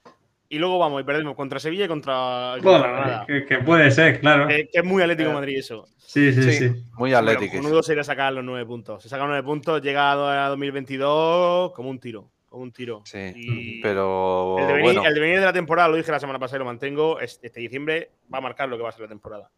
[0.50, 3.26] y luego vamos y perdemos contra Sevilla y contra, contra Bueno, Granada.
[3.26, 4.48] que, que puede ser, claro.
[4.48, 5.88] Que, que es muy Atlético de Madrid eso.
[5.98, 6.70] Sí, sí, Sí, sí.
[6.70, 7.58] muy Bueno, atlético.
[7.58, 9.02] cojonudo sería sacar los nueve puntos.
[9.02, 10.12] Se saca nueve puntos, llega
[10.46, 12.30] a 2022 como un tiro.
[12.54, 13.01] Un tiro.
[13.06, 16.39] Sí, Y pero el, devenir, bueno, el devenir de la temporada, lo dije la semana
[16.39, 19.01] pasada y lo mantengo, es- este diciembre va a marcar lo que va a ser
[19.01, 19.49] la temporada.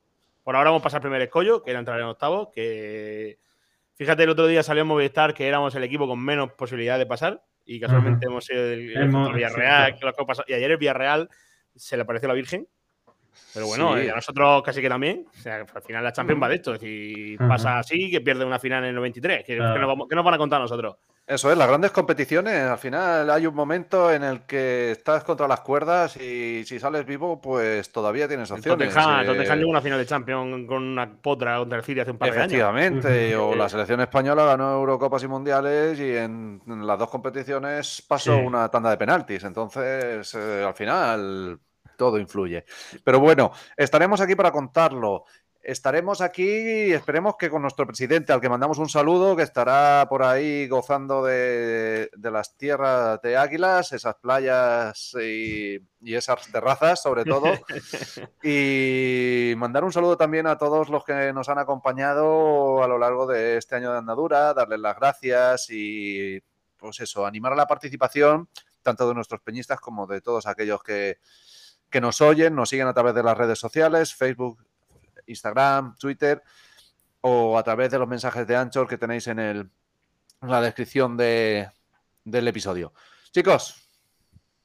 [0.43, 3.37] Por ahora vamos a pasar al primer escollo, que era entrar en octavo, que
[3.95, 7.05] fíjate, el otro día salió en Movistar que éramos el equipo con menos posibilidad de
[7.05, 11.29] pasar y casualmente hemos sido el, el el Villarreal, que que y ayer el Villarreal
[11.75, 12.67] se le apareció la Virgen.
[13.53, 14.05] Pero bueno, Sí.
[14.05, 15.25] y a nosotros casi que también.
[15.29, 16.73] O sea, al final la Champions va de esto.
[16.73, 19.43] Es decir, pasa así, que pierde una final en el 93.
[19.43, 19.73] ¿Qué, Claro.
[19.73, 20.95] qué nos, qué nos van a contar a nosotros?
[21.28, 25.47] Eso es, las grandes competiciones, al final hay un momento en el que estás contra
[25.47, 28.93] las cuerdas y si sales vivo, pues todavía tienes opciones.
[28.93, 32.11] Tottenham, eh, llegó a una final de Champions con una potra contra el City hace
[32.11, 32.45] un par de años.
[32.45, 37.09] Efectivamente, o Eh, la selección española ganó Eurocopas y Mundiales y en, en las dos
[37.09, 38.41] competiciones pasó Sí.
[38.41, 39.43] una tanda de penaltis.
[39.43, 41.59] Entonces, eh, al final,
[41.97, 42.65] todo influye.
[43.03, 45.26] Pero bueno, estaremos aquí para contarlo.
[45.68, 50.05] Estaremos aquí y esperemos que con nuestro presidente, al que mandamos un saludo, que estará
[50.07, 57.01] por ahí gozando de, de las tierras de Águilas, esas playas y, y esas terrazas,
[57.01, 57.45] sobre todo.
[58.43, 63.26] Y mandar un saludo también a todos los que nos han acompañado a lo largo
[63.26, 66.43] de este año de andadura, darles las gracias y,
[66.78, 68.49] pues eso, animar a la participación,
[68.84, 71.18] tanto de nuestros peñistas como de todos aquellos que,
[71.89, 74.63] que nos oyen, nos siguen a través de las redes sociales, Facebook,
[75.28, 76.41] Instagram, Twitter,
[77.21, 79.69] o a través de los mensajes de Anchor que tenéis en, el,
[80.41, 81.67] en la descripción de-
[82.23, 82.93] del episodio.
[83.32, 83.89] Chicos,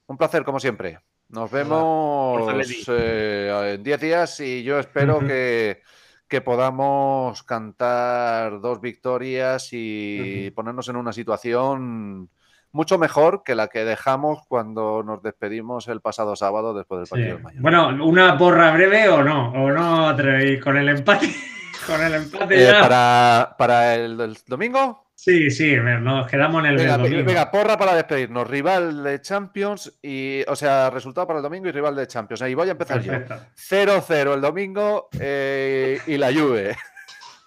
[0.06, 0.98] un placer como siempre.
[1.28, 2.40] Nos vemos
[2.88, 5.80] eh, en 10 días y yo espero que,
[6.26, 12.28] que podamos cantar dos victorias y ponernos en una situación
[12.72, 17.10] mucho mejor que la que dejamos cuando nos despedimos el pasado sábado después del Sí.
[17.10, 17.62] partido del Mallorca.
[17.62, 19.52] Bueno, ¿una porra breve o no?
[19.52, 21.28] ¿O no atrevéis con el empate?
[21.86, 22.80] ¿Con el empate Eh, ya?
[22.80, 27.24] para, para el, el domingo, Sí, sí, nos quedamos en el venga, domingo.
[27.26, 28.48] venga, porra para despedirnos.
[28.48, 32.40] Rival de Champions y, o sea, resultado para el domingo y rival de Champions.
[32.40, 33.12] Ahí voy a empezar yo.
[33.12, 33.36] Perfecto.
[33.54, 36.74] 0-0 el domingo eh, y la Juve.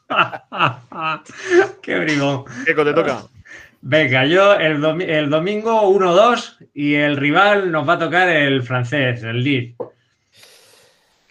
[1.81, 2.45] Qué bribón.
[2.67, 3.23] Eco, te toca.
[3.85, 8.63] Venga, yo el, domi- el domingo 1-2 y el rival nos va a tocar el
[8.63, 9.75] francés, el Leeds.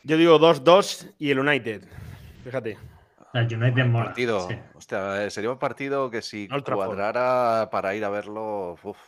[0.03, 1.82] Yo digo 2-2 y el United.
[2.44, 2.76] Fíjate.
[3.32, 4.07] El United mola.
[4.07, 4.48] Partido.
[4.48, 4.57] sí.
[4.74, 6.74] Hostia, eh, sería un partido que si Trafford.
[6.74, 8.98] cuadrara para ir a verlo, uf,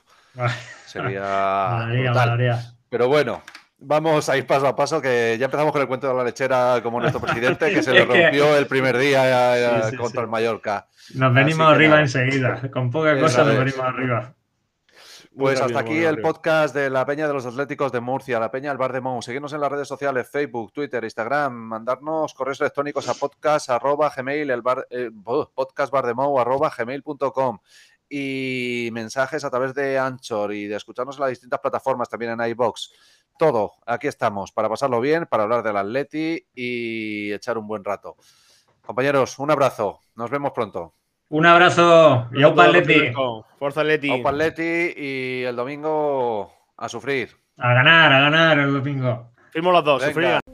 [0.86, 2.14] sería brutal.
[2.30, 2.62] molaría.
[2.88, 3.42] Pero bueno,
[3.78, 6.80] vamos a ir paso a paso, que ya empezamos con el cuento de la lechera
[6.82, 10.24] como nuestro presidente, que se le rompió el primer día eh, Sí, sí, contra sí.
[10.24, 10.88] el Mallorca.
[11.14, 12.70] Nos venimos Así arriba enseguida.
[12.70, 14.34] Con poca cosa nos venimos arriba.
[15.36, 18.70] Pues hasta aquí el podcast de la Peña de los Atléticos de Murcia, la Peña
[18.70, 19.20] del Bar de Mou.
[19.20, 24.48] Seguirnos en las redes sociales, Facebook, Twitter, Instagram, mandarnos correos electrónicos a podcast arroba gmail,
[24.48, 27.58] el bar, eh, oh, podcastbardemou arroba gmail.com
[28.08, 32.48] y mensajes a través de Anchor y de escucharnos en las distintas plataformas, también en
[32.50, 32.92] iBox.
[33.38, 38.16] Todo, aquí estamos, para pasarlo bien, para hablar del Atleti y echar un buen rato.
[38.80, 40.94] Compañeros, un abrazo, nos vemos pronto.
[41.30, 43.12] Un abrazo y aupa Atleti.
[43.58, 44.10] Fuerza Atleti.
[44.10, 47.30] Aupa Atleti y el domingo a sufrir.
[47.58, 49.32] A ganar, a ganar el domingo.
[49.50, 50.00] Firmo los dos.
[50.00, 50.12] Venga.
[50.12, 50.53] sufrir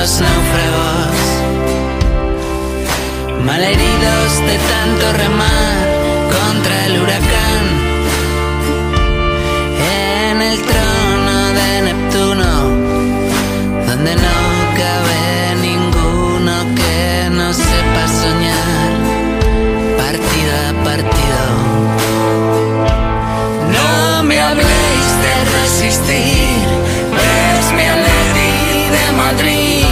[0.00, 1.18] los náufragos,
[3.44, 5.78] malheridos de tanto remar
[6.36, 7.64] contra el huracán.
[10.22, 12.50] En el trono de Neptuno,
[13.88, 14.38] donde no
[14.82, 15.20] cabe
[15.68, 18.90] ninguno que no sepa soñar,
[20.02, 21.44] partido a partido.
[23.76, 26.48] No me habléis de resistir.
[29.18, 29.87] Madrid.